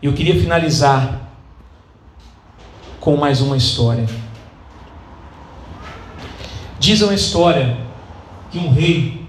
Eu 0.00 0.12
queria 0.12 0.40
finalizar 0.40 1.32
com 3.00 3.16
mais 3.16 3.40
uma 3.40 3.56
história. 3.56 4.06
Diz 6.78 7.02
uma 7.02 7.14
história 7.14 7.78
que 8.52 8.58
um 8.58 8.70
rei, 8.70 9.26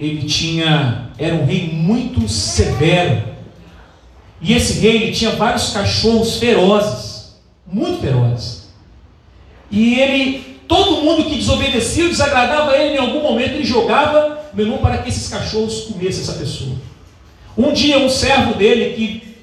ele 0.00 0.26
tinha, 0.26 1.10
era 1.18 1.34
um 1.34 1.44
rei 1.44 1.72
muito 1.72 2.26
severo. 2.28 3.34
E 4.40 4.54
esse 4.54 4.80
rei 4.80 5.02
ele 5.02 5.12
tinha 5.12 5.32
vários 5.32 5.70
cachorros 5.70 6.38
ferozes, 6.38 7.36
muito 7.66 8.00
ferozes. 8.00 8.70
E 9.70 9.98
ele, 9.98 10.55
todo 10.66 11.02
mundo 11.02 11.24
que 11.24 11.36
desobedecia, 11.36 12.08
desagradava 12.08 12.76
ele, 12.76 12.96
em 12.96 12.98
algum 12.98 13.22
momento 13.22 13.54
ele 13.54 13.64
jogava 13.64 14.46
meu 14.52 14.78
para 14.78 14.98
que 14.98 15.08
esses 15.08 15.28
cachorros 15.28 15.82
comessem 15.82 16.22
essa 16.22 16.32
pessoa. 16.34 16.74
Um 17.56 17.72
dia 17.72 17.98
um 17.98 18.08
servo 18.08 18.54
dele 18.54 18.94
que, 18.94 19.36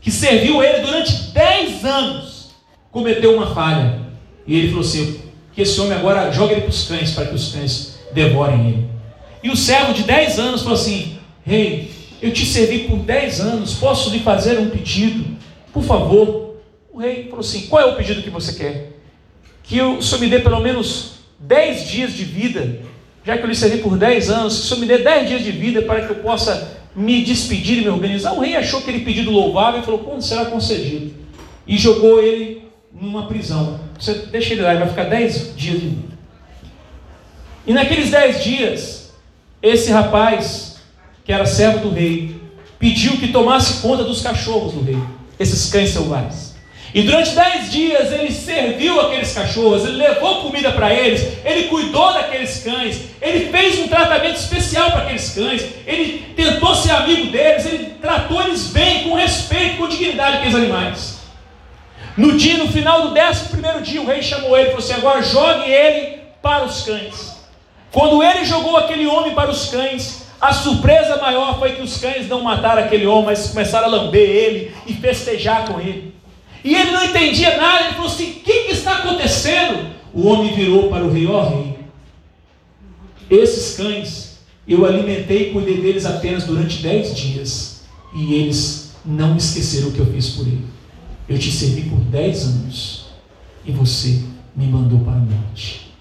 que 0.00 0.10
serviu 0.10 0.62
ele 0.62 0.80
durante 0.80 1.12
10 1.32 1.84
anos 1.84 2.50
cometeu 2.90 3.34
uma 3.34 3.54
falha. 3.54 4.00
E 4.46 4.56
ele 4.56 4.68
falou 4.68 4.84
assim: 4.84 5.20
que 5.56 5.62
esse 5.62 5.80
homem 5.80 5.96
agora 5.96 6.30
joga 6.30 6.52
ele 6.52 6.62
para 6.62 6.70
os 6.70 6.86
cães, 6.86 7.12
para 7.12 7.26
que 7.26 7.34
os 7.34 7.52
cães 7.52 7.98
devorem 8.12 8.68
ele. 8.68 8.90
E 9.42 9.50
o 9.50 9.56
servo 9.56 9.94
de 9.94 10.02
10 10.02 10.38
anos 10.38 10.62
falou 10.62 10.78
assim: 10.78 11.18
Rei, 11.44 11.90
eu 12.20 12.30
te 12.30 12.44
servi 12.44 12.80
por 12.80 12.98
10 12.98 13.40
anos, 13.40 13.74
posso 13.74 14.10
lhe 14.10 14.20
fazer 14.20 14.58
um 14.58 14.68
pedido? 14.68 15.36
Por 15.72 15.82
favor. 15.82 16.56
O 16.92 16.98
rei 16.98 17.24
falou 17.24 17.40
assim: 17.40 17.66
Qual 17.68 17.80
é 17.80 17.86
o 17.86 17.96
pedido 17.96 18.22
que 18.22 18.30
você 18.30 18.52
quer? 18.52 18.95
Que 19.66 19.80
o 19.82 20.00
senhor 20.00 20.20
me 20.20 20.28
dê 20.28 20.38
pelo 20.38 20.60
menos 20.60 21.16
10 21.38 21.88
dias 21.88 22.12
de 22.12 22.24
vida, 22.24 22.80
já 23.24 23.36
que 23.36 23.44
eu 23.44 23.48
lhe 23.48 23.54
servi 23.54 23.78
por 23.78 23.98
10 23.98 24.30
anos, 24.30 24.58
que 24.58 24.64
o 24.64 24.68
senhor 24.68 24.80
me 24.80 24.86
dê 24.86 24.98
10 24.98 25.28
dias 25.28 25.42
de 25.42 25.50
vida 25.50 25.82
para 25.82 26.06
que 26.06 26.10
eu 26.10 26.16
possa 26.16 26.76
me 26.94 27.22
despedir 27.22 27.78
e 27.78 27.80
me 27.82 27.88
organizar. 27.88 28.32
O 28.32 28.40
rei 28.40 28.56
achou 28.56 28.80
aquele 28.80 29.00
pedido 29.00 29.30
louvável 29.30 29.80
e 29.80 29.84
falou: 29.84 30.00
Quando 30.00 30.22
será 30.22 30.46
concedido? 30.46 31.12
E 31.66 31.76
jogou 31.76 32.22
ele 32.22 32.62
numa 32.92 33.26
prisão. 33.26 33.80
Você 33.98 34.14
deixa 34.30 34.54
ele 34.54 34.62
lá, 34.62 34.70
ele 34.70 34.80
vai 34.80 34.88
ficar 34.88 35.04
10 35.04 35.56
dias 35.56 35.80
de 35.80 35.86
vida. 35.88 36.16
E 37.66 37.72
naqueles 37.72 38.10
dez 38.10 38.44
dias, 38.44 39.10
esse 39.60 39.90
rapaz, 39.90 40.76
que 41.24 41.32
era 41.32 41.44
servo 41.44 41.88
do 41.88 41.94
rei, 41.94 42.40
pediu 42.78 43.16
que 43.16 43.28
tomasse 43.28 43.82
conta 43.82 44.04
dos 44.04 44.22
cachorros 44.22 44.72
do 44.72 44.82
rei, 44.82 44.98
esses 45.38 45.68
cães 45.70 45.90
selvagens. 45.90 46.45
E 46.94 47.02
durante 47.02 47.30
dez 47.30 47.70
dias 47.70 48.12
ele 48.12 48.32
serviu 48.32 49.00
aqueles 49.00 49.32
cachorros, 49.32 49.84
ele 49.84 49.96
levou 49.96 50.42
comida 50.42 50.72
para 50.72 50.92
eles, 50.92 51.38
ele 51.44 51.64
cuidou 51.64 52.12
daqueles 52.14 52.62
cães, 52.62 53.00
ele 53.20 53.50
fez 53.50 53.78
um 53.80 53.88
tratamento 53.88 54.36
especial 54.36 54.90
para 54.92 55.02
aqueles 55.02 55.30
cães, 55.30 55.66
ele 55.86 56.32
tentou 56.34 56.74
ser 56.74 56.92
amigo 56.92 57.30
deles, 57.30 57.66
ele 57.66 57.94
tratou 58.00 58.40
eles 58.42 58.68
bem, 58.68 59.04
com 59.04 59.14
respeito, 59.14 59.76
com 59.76 59.88
dignidade 59.88 60.38
aqueles 60.38 60.54
animais. 60.54 61.16
No 62.16 62.36
dia, 62.36 62.56
no 62.56 62.72
final 62.72 63.02
do 63.02 63.10
décimo 63.10 63.50
primeiro 63.50 63.82
dia, 63.82 64.00
o 64.00 64.06
rei 64.06 64.22
chamou 64.22 64.56
ele 64.56 64.68
e 64.68 64.70
falou 64.70 64.84
assim: 64.84 64.94
agora 64.94 65.22
jogue 65.22 65.70
ele 65.70 66.20
para 66.40 66.64
os 66.64 66.82
cães. 66.82 67.36
Quando 67.92 68.22
ele 68.22 68.44
jogou 68.44 68.76
aquele 68.76 69.06
homem 69.06 69.34
para 69.34 69.50
os 69.50 69.68
cães, 69.70 70.26
a 70.40 70.52
surpresa 70.52 71.18
maior 71.18 71.58
foi 71.58 71.72
que 71.72 71.82
os 71.82 71.98
cães 71.98 72.26
não 72.26 72.42
mataram 72.42 72.82
aquele 72.82 73.06
homem, 73.06 73.26
mas 73.26 73.48
começaram 73.48 73.86
a 73.86 73.90
lamber 73.90 74.28
ele 74.28 74.74
e 74.86 74.94
festejar 74.94 75.66
com 75.66 75.78
ele. 75.78 76.15
E 76.66 76.74
ele 76.74 76.90
não 76.90 77.04
entendia 77.04 77.56
nada, 77.56 77.84
ele 77.84 77.94
falou 77.94 78.10
assim: 78.10 78.28
o 78.32 78.34
que, 78.40 78.64
que 78.64 78.72
está 78.72 78.96
acontecendo? 78.96 79.88
O 80.12 80.26
homem 80.26 80.52
virou 80.52 80.88
para 80.88 81.04
o 81.04 81.12
rei: 81.12 81.24
ó 81.24 81.48
rei, 81.48 81.78
esses 83.30 83.76
cães 83.76 84.40
eu 84.66 84.84
alimentei 84.84 85.50
e 85.50 85.52
cuidei 85.52 85.80
deles 85.80 86.04
apenas 86.04 86.42
durante 86.42 86.82
dez 86.82 87.14
dias, 87.14 87.84
e 88.12 88.34
eles 88.34 88.96
não 89.04 89.36
esqueceram 89.36 89.90
o 89.90 89.92
que 89.92 90.00
eu 90.00 90.12
fiz 90.12 90.30
por 90.30 90.44
ele. 90.44 90.66
Eu 91.28 91.38
te 91.38 91.52
servi 91.52 91.88
por 91.88 92.00
dez 92.00 92.42
anos, 92.42 93.10
e 93.64 93.70
você 93.70 94.24
me 94.56 94.66
mandou 94.66 94.98
para 94.98 95.12
a 95.12 95.20
morte. 95.20 95.92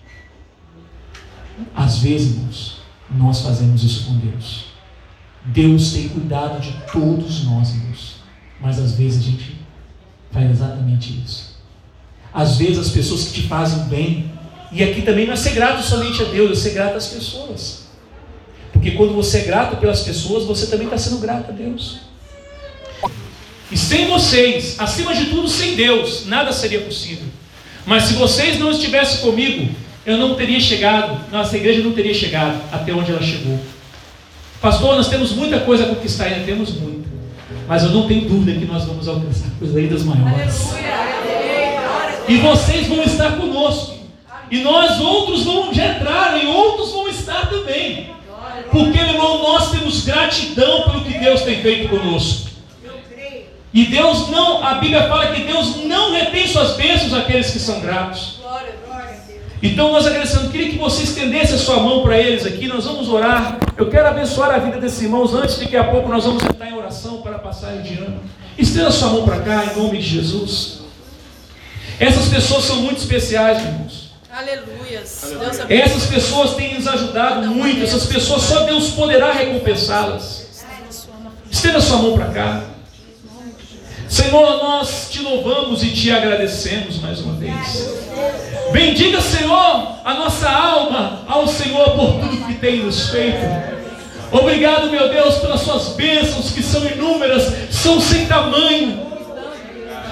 Às 1.76 2.00
vezes, 2.00 2.38
irmãos, 2.38 2.78
nós 3.12 3.42
fazemos 3.42 3.84
isso 3.84 4.08
com 4.08 4.18
Deus. 4.18 4.66
Deus 5.46 5.94
tem 5.94 6.10
cuidado 6.10 6.60
de 6.60 6.74
todos 6.92 7.44
nós, 7.44 7.70
irmãos. 7.70 8.16
Mas 8.60 8.80
às 8.80 8.96
vezes 8.96 9.20
a 9.20 9.30
gente 9.30 9.65
faz 10.36 10.52
exatamente 10.52 11.22
isso. 11.26 11.56
Às 12.34 12.58
vezes 12.58 12.78
as 12.78 12.90
pessoas 12.90 13.24
que 13.24 13.42
te 13.42 13.48
fazem 13.48 13.86
bem, 13.86 14.30
e 14.70 14.84
aqui 14.84 15.02
também 15.02 15.26
não 15.26 15.34
é 15.34 15.38
ser 15.38 15.52
grato 15.52 15.82
somente 15.82 16.22
a 16.22 16.26
Deus, 16.26 16.52
é 16.52 16.62
ser 16.62 16.74
grato 16.74 16.98
às 16.98 17.08
pessoas. 17.08 17.86
Porque 18.74 18.92
quando 18.92 19.14
você 19.14 19.40
é 19.40 19.44
grato 19.44 19.78
pelas 19.78 20.02
pessoas, 20.02 20.44
você 20.44 20.68
também 20.68 20.88
está 20.88 20.98
sendo 20.98 21.20
grato 21.20 21.50
a 21.50 21.54
Deus. 21.54 22.00
E 23.72 23.78
sem 23.78 24.08
vocês, 24.08 24.76
acima 24.78 25.16
de 25.16 25.28
tudo 25.28 25.48
sem 25.48 25.76
Deus, 25.76 26.26
nada 26.26 26.52
seria 26.52 26.82
possível. 26.82 27.26
Mas 27.86 28.04
se 28.04 28.16
vocês 28.16 28.60
não 28.60 28.72
estivessem 28.72 29.22
comigo, 29.22 29.74
eu 30.06 30.18
não 30.18 30.36
teria 30.36 30.60
chegado, 30.60 31.32
nossa 31.32 31.56
igreja 31.56 31.82
não 31.82 31.94
teria 31.94 32.14
chegado 32.14 32.62
até 32.72 32.94
onde 32.94 33.12
ela 33.12 33.24
chegou. 33.24 33.58
Pastor, 34.62 34.96
nós 34.96 35.08
temos 35.08 35.32
muita 35.32 35.62
coisa 35.62 35.86
a 35.86 35.88
conquistar, 35.88 36.26
ainda 36.26 36.46
temos 36.46 36.74
muito. 36.74 36.95
Mas 37.68 37.84
eu 37.84 37.90
não 37.90 38.08
tenho 38.08 38.30
dúvida 38.30 38.60
que 38.60 38.66
nós 38.66 38.84
vamos 38.86 39.08
alcançar 39.08 39.50
coisas 39.58 39.76
ainda 39.76 39.98
maiores. 40.04 40.74
E 42.28 42.38
vocês 42.38 42.88
vão 42.88 43.04
estar 43.04 43.38
conosco. 43.38 43.96
E 44.52 44.62
nós 44.62 45.00
outros 45.00 45.44
vamos 45.44 45.78
entrar 45.78 46.42
e 46.42 46.46
outros 46.48 46.92
vão 46.92 47.08
estar 47.10 47.50
também. 47.50 48.10
Porque, 48.72 49.00
irmão, 49.00 49.42
nós 49.42 49.72
temos 49.72 50.06
gratidão 50.06 50.84
pelo 50.84 51.04
que 51.04 51.18
Deus 51.18 51.42
tem 51.42 51.62
feito 51.62 51.90
conosco. 51.90 52.50
E 53.74 53.86
Deus 53.88 54.30
não, 54.30 54.64
a 54.64 54.76
Bíblia 54.76 55.08
fala 55.08 55.34
que 55.34 55.44
Deus 55.44 55.84
não 55.84 56.14
retém 56.14 56.48
suas 56.48 56.78
bênçãos 56.78 57.14
àqueles 57.14 57.52
que 57.52 57.60
são 57.60 57.82
gratos. 57.82 58.40
Então 59.62 59.92
nós 59.92 60.06
agradecemos, 60.06 60.52
queria 60.52 60.70
que 60.70 60.78
você 60.78 61.04
estendesse 61.04 61.56
a 61.56 61.58
sua 61.58 61.80
mão 61.80 62.04
para 62.04 62.18
eles 62.18 62.46
aqui, 62.46 62.68
nós 62.68 62.86
vamos 62.86 63.10
orar. 63.10 63.58
Eu 63.76 63.90
quero 63.90 64.08
abençoar 64.08 64.52
a 64.52 64.60
vida 64.60 64.80
desses 64.80 65.02
irmãos 65.02 65.34
antes 65.34 65.60
de 65.60 65.66
que 65.66 65.76
a 65.76 65.84
pouco 65.84 66.08
nós 66.08 66.24
vamos 66.24 66.44
entrar 66.44 66.70
em 66.70 66.78
oração 66.78 67.22
para 67.22 67.35
passar 67.56 67.82
de 67.82 67.94
ano. 67.96 68.22
Estenda 68.58 68.92
sua 68.92 69.10
mão 69.10 69.24
para 69.24 69.40
cá 69.40 69.66
em 69.66 69.76
nome 69.78 69.98
de 69.98 70.08
Jesus. 70.08 70.80
Essas 72.00 72.28
pessoas 72.28 72.66
são 72.66 72.78
muito 72.78 72.98
especiais, 72.98 73.60
irmãos. 73.60 74.12
Aleluia. 74.30 75.00
Essas 75.70 76.06
pessoas 76.08 76.56
têm 76.56 76.76
nos 76.76 76.88
ajudado 76.88 77.48
muito. 77.48 77.84
Essas 77.84 78.06
pessoas 78.06 78.42
só 78.42 78.66
Deus 78.66 78.90
poderá 78.90 79.32
recompensá-las. 79.32 80.46
Estenda 81.50 81.78
a 81.78 81.82
sua 81.82 81.98
mão 81.98 82.18
para 82.18 82.28
cá. 82.28 82.64
Senhor, 84.10 84.58
nós 84.58 85.10
te 85.10 85.22
louvamos 85.22 85.82
e 85.84 85.90
te 85.90 86.12
agradecemos 86.12 87.00
mais 87.00 87.22
uma 87.22 87.34
vez. 87.36 87.90
Bendiga, 88.72 89.22
Senhor, 89.22 90.00
a 90.04 90.14
nossa 90.14 90.50
alma 90.50 91.24
ao 91.28 91.48
Senhor 91.48 91.92
por 91.92 92.20
tudo 92.20 92.46
que 92.46 92.56
tem 92.56 92.84
nos 92.84 93.10
feito. 93.10 93.75
Obrigado, 94.32 94.90
meu 94.90 95.10
Deus, 95.10 95.36
pelas 95.36 95.62
suas 95.62 95.90
bênçãos 95.90 96.52
que 96.52 96.64
são 96.64 96.86
inúmeras, 96.86 97.52
são 97.72 98.00
sem 98.02 98.26
tamanho. 98.26 99.06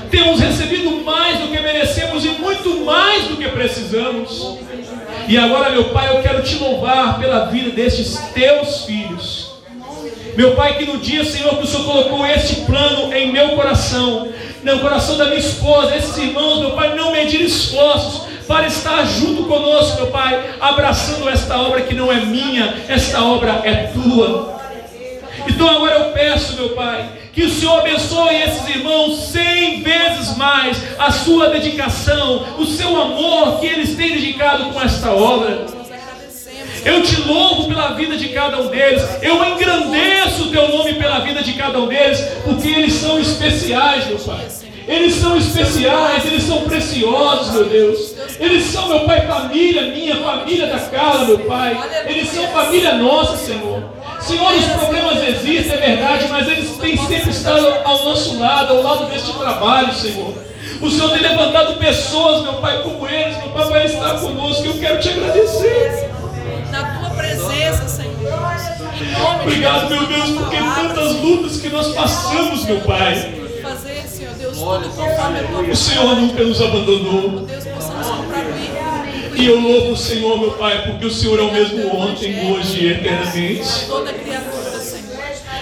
Temos 0.10 0.40
recebido 0.40 0.92
mais 1.04 1.40
do 1.40 1.48
que 1.48 1.60
merecemos 1.60 2.24
e 2.24 2.30
muito 2.30 2.86
mais 2.86 3.24
do 3.26 3.38
que 3.38 3.48
precisamos. 3.50 4.60
E 5.28 5.38
agora, 5.38 5.72
meu 5.72 5.86
Pai, 5.86 6.16
eu 6.16 6.22
quero 6.22 6.44
te 6.44 6.56
louvar 6.56 7.20
pela 7.20 7.46
vida 7.46 7.72
destes 7.72 8.18
teus 8.34 8.86
filhos. 8.86 9.54
Meu 10.36 10.56
Pai, 10.56 10.78
que 10.78 10.86
no 10.86 10.98
dia, 10.98 11.24
Senhor, 11.24 11.58
que 11.58 11.64
o 11.64 11.68
Senhor 11.68 11.86
colocou 11.86 12.26
este 12.26 12.62
plano 12.62 13.14
em 13.14 13.32
meu 13.32 13.50
coração, 13.50 14.28
no 14.64 14.80
coração 14.80 15.18
da 15.18 15.26
minha 15.26 15.40
esposa, 15.40 15.96
esses 15.96 16.18
irmãos, 16.18 16.60
meu 16.60 16.72
Pai, 16.72 16.96
não 16.96 17.12
medir 17.12 17.42
esforços 17.42 18.33
para 18.48 18.68
estar 18.68 19.06
junto 19.06 19.44
conosco, 19.46 19.98
meu 19.98 20.08
Pai, 20.08 20.56
abraçando 20.60 21.30
esta 21.30 21.58
obra 21.58 21.82
que 21.82 21.94
não 21.94 22.12
é 22.12 22.22
minha, 22.22 22.84
esta 22.88 23.24
obra 23.24 23.62
é 23.64 23.92
tua. 23.94 24.62
Então 25.48 25.68
agora 25.70 25.96
eu 25.96 26.12
peço, 26.12 26.56
meu 26.56 26.70
Pai, 26.70 27.10
que 27.34 27.44
o 27.44 27.50
Senhor 27.50 27.80
abençoe 27.80 28.36
esses 28.36 28.68
irmãos 28.70 29.32
cem 29.32 29.82
vezes 29.82 30.38
mais 30.38 30.78
a 31.00 31.12
sua 31.12 31.50
dedicação, 31.50 32.46
o 32.58 32.66
seu 32.66 32.96
amor 33.02 33.60
que 33.60 33.66
eles 33.66 33.96
têm 33.96 34.14
dedicado 34.14 34.66
com 34.66 34.82
esta 34.82 35.12
obra. 35.12 35.66
Eu 36.86 37.02
te 37.02 37.22
louvo 37.22 37.68
pela 37.70 37.94
vida 37.94 38.18
de 38.18 38.30
cada 38.30 38.62
um 38.62 38.68
deles. 38.68 39.02
Eu 39.22 39.44
engrandeço 39.44 40.44
o 40.44 40.52
teu 40.52 40.68
nome 40.68 40.94
pela 40.96 41.20
vida 41.20 41.42
de 41.42 41.54
cada 41.54 41.80
um 41.80 41.88
deles, 41.88 42.20
porque 42.44 42.68
eles 42.68 42.94
são 42.94 43.20
especiais, 43.20 44.06
meu 44.08 44.20
Pai. 44.20 44.46
Eles 44.88 45.16
são 45.16 45.38
especiais, 45.38 46.26
eles 46.26 46.44
são 46.44 46.62
preciosos, 46.62 47.54
meu 47.54 47.66
Deus. 47.66 48.16
Eles 48.40 48.66
são, 48.66 48.88
meu 48.90 49.02
Pai, 49.02 49.26
família 49.26 49.84
minha, 49.84 50.16
família 50.18 50.68
da 50.68 50.80
casa, 50.80 51.26
meu 51.26 51.40
Pai. 51.40 51.78
Eles 52.06 52.30
são 52.30 52.46
família 52.48 52.96
nossa, 52.96 53.38
Senhor. 53.38 53.84
Senhor, 54.20 54.54
os 54.54 54.66
problemas 54.66 55.28
existem, 55.28 55.74
é 55.74 55.78
verdade, 55.78 56.28
mas 56.30 56.48
eles 56.48 56.78
têm 56.78 56.98
sempre 56.98 57.30
estado 57.30 57.68
ao 57.84 58.04
nosso 58.06 58.40
lado, 58.40 58.74
ao 58.74 58.82
lado 58.82 59.06
deste 59.06 59.34
trabalho, 59.34 59.94
Senhor. 59.94 60.34
O 60.82 60.90
Senhor 60.90 61.12
tem 61.12 61.22
levantado 61.22 61.78
pessoas, 61.78 62.42
meu 62.44 62.54
Pai, 62.56 62.82
como 62.84 63.08
eles, 63.08 63.38
meu 63.38 63.50
Pai, 63.50 63.68
para 63.68 63.86
estar 63.86 64.20
conosco. 64.20 64.66
Eu 64.66 64.74
quero 64.80 65.00
te 65.00 65.10
agradecer 65.10 66.10
na 66.72 67.00
tua 67.00 67.10
presença, 67.12 67.88
Senhor. 67.88 68.14
Obrigado, 69.42 69.90
meu 69.90 70.06
Deus, 70.08 70.30
porque 70.30 70.58
tantas 70.58 71.16
lutas 71.22 71.62
que 71.62 71.70
nós 71.70 71.94
passamos, 71.94 72.66
meu 72.66 72.82
Pai. 72.82 73.43
Deus, 74.44 74.58
O 75.72 75.76
Senhor 75.76 76.16
nunca 76.18 76.44
nos 76.44 76.62
abandonou. 76.62 77.48
E 79.36 79.46
eu 79.46 79.60
louvo 79.60 79.94
o 79.94 79.98
Senhor, 79.98 80.38
meu 80.38 80.52
Pai, 80.52 80.84
porque 80.86 81.06
o 81.06 81.12
Senhor 81.12 81.40
é 81.40 81.42
o 81.42 81.52
mesmo 81.52 81.96
ontem, 81.96 82.52
hoje 82.52 82.84
e 82.84 82.92
eternamente. 82.92 83.88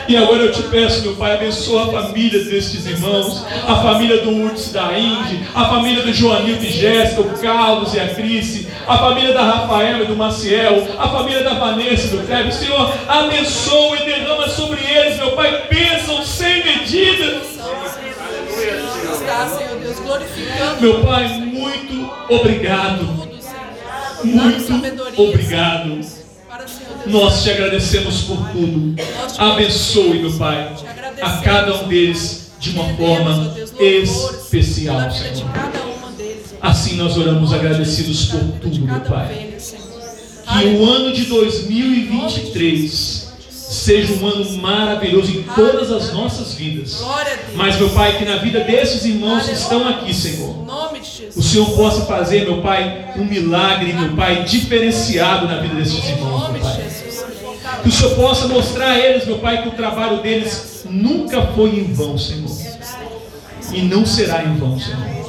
E 0.08 0.18
agora 0.18 0.44
eu 0.44 0.52
te 0.52 0.64
peço, 0.64 1.04
meu 1.04 1.16
Pai, 1.16 1.36
abençoa 1.36 1.84
a 1.84 2.02
família 2.02 2.44
destes 2.44 2.86
irmãos, 2.86 3.46
a 3.68 3.76
família 3.78 4.18
do 4.22 4.32
Urtis 4.32 4.72
da 4.72 4.98
Indy, 4.98 5.42
a 5.54 5.66
família 5.66 6.04
do 6.04 6.12
Joanildo 6.12 6.66
e 6.66 6.72
Jéssica, 6.72 7.22
o 7.22 7.38
Carlos 7.40 7.94
e 7.94 8.00
a 8.00 8.08
Cris, 8.10 8.68
a 8.88 8.98
família 8.98 9.34
da 9.34 9.44
Rafaela 9.44 10.04
e 10.04 10.08
do 10.08 10.16
Maciel, 10.16 10.88
a 10.98 11.08
família 11.08 11.44
da 11.44 11.54
Vanessa 11.54 12.08
e 12.08 12.18
do 12.18 12.26
Cleber. 12.26 12.52
Senhor, 12.52 12.94
abençoa 13.08 13.98
e 13.98 14.06
derrama 14.06 14.50
sobre 14.50 14.82
eles, 14.84 15.18
meu 15.18 15.32
Pai, 15.32 15.68
bênção 15.70 16.24
sem 16.24 16.64
medida. 16.64 17.51
Glorificando. 20.12 20.82
Meu 20.82 21.06
Pai, 21.06 21.28
muito 21.40 22.12
obrigado. 22.30 23.06
Muito 24.24 25.22
obrigado. 25.22 26.00
Nós 27.06 27.44
te 27.44 27.52
agradecemos 27.52 28.24
por 28.24 28.50
tudo. 28.50 28.96
Abençoe, 29.38 30.20
meu 30.20 30.34
Pai, 30.38 30.76
a 31.22 31.38
cada 31.38 31.82
um 31.82 31.88
deles 31.88 32.52
de 32.60 32.72
uma 32.72 32.94
forma 32.96 33.56
especial, 33.80 35.10
Senhor. 35.12 35.50
Assim 36.62 36.98
nós 36.98 37.18
oramos 37.18 37.54
agradecidos 37.54 38.26
por 38.26 38.42
tudo, 38.60 38.86
meu 38.86 39.00
Pai. 39.00 39.54
Que 40.60 40.66
o 40.68 40.90
ano 40.90 41.14
de 41.14 41.24
2023 41.24 43.21
seja 43.72 44.14
um 44.14 44.28
ano 44.28 44.58
maravilhoso 44.58 45.32
em 45.32 45.44
todas 45.44 45.92
as 45.92 46.12
nossas 46.12 46.54
vidas. 46.54 47.02
Mas, 47.56 47.78
meu 47.78 47.90
Pai, 47.92 48.18
que 48.18 48.26
na 48.26 48.36
vida 48.36 48.60
desses 48.60 49.06
irmãos 49.06 49.46
que 49.46 49.54
estão 49.54 49.88
aqui, 49.88 50.14
Senhor, 50.14 50.54
o 51.36 51.42
Senhor 51.42 51.72
possa 51.72 52.02
fazer, 52.06 52.44
meu 52.44 52.62
Pai, 52.62 53.14
um 53.16 53.24
milagre, 53.24 53.94
meu 53.94 54.14
Pai, 54.14 54.44
diferenciado 54.44 55.48
na 55.48 55.62
vida 55.62 55.76
desses 55.76 56.04
irmãos, 56.10 56.52
meu 56.52 56.62
Pai. 56.62 56.86
Que 57.82 57.88
o 57.88 57.92
Senhor 57.92 58.16
possa 58.16 58.48
mostrar 58.50 58.92
a 58.92 59.00
eles, 59.00 59.26
meu 59.26 59.40
Pai, 59.40 59.64
que 59.64 59.70
o 59.70 59.72
trabalho 59.72 60.22
deles 60.22 60.84
nunca 60.90 61.42
foi 61.48 61.70
em 61.70 61.94
vão, 61.94 62.18
Senhor. 62.18 62.52
E 63.72 63.82
não 63.84 64.06
será 64.06 64.44
em 64.44 64.54
vão, 64.58 64.78
Senhor. 64.78 65.21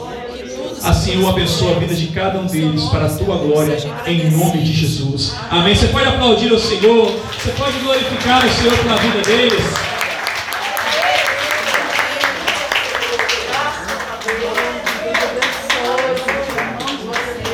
Assim 0.85 1.21
eu 1.21 1.29
abençoo 1.29 1.71
a 1.71 1.79
vida 1.79 1.95
de 1.95 2.09
cada 2.09 2.41
um 2.41 2.47
deles 2.47 2.85
para 2.85 3.07
a 3.07 3.09
tua 3.09 3.37
glória, 3.37 3.77
em 4.07 4.31
nome 4.31 4.63
de 4.63 4.73
Jesus. 4.73 5.35
Amém. 5.51 5.75
Você 5.75 5.87
pode 5.89 6.07
aplaudir 6.07 6.53
o 6.53 6.59
Senhor, 6.59 7.13
você 7.39 7.51
pode 7.53 7.79
glorificar 7.79 8.45
o 8.45 8.51
Senhor 8.51 8.77
pela 8.79 8.97
vida 8.97 9.23
deles. 9.23 10.02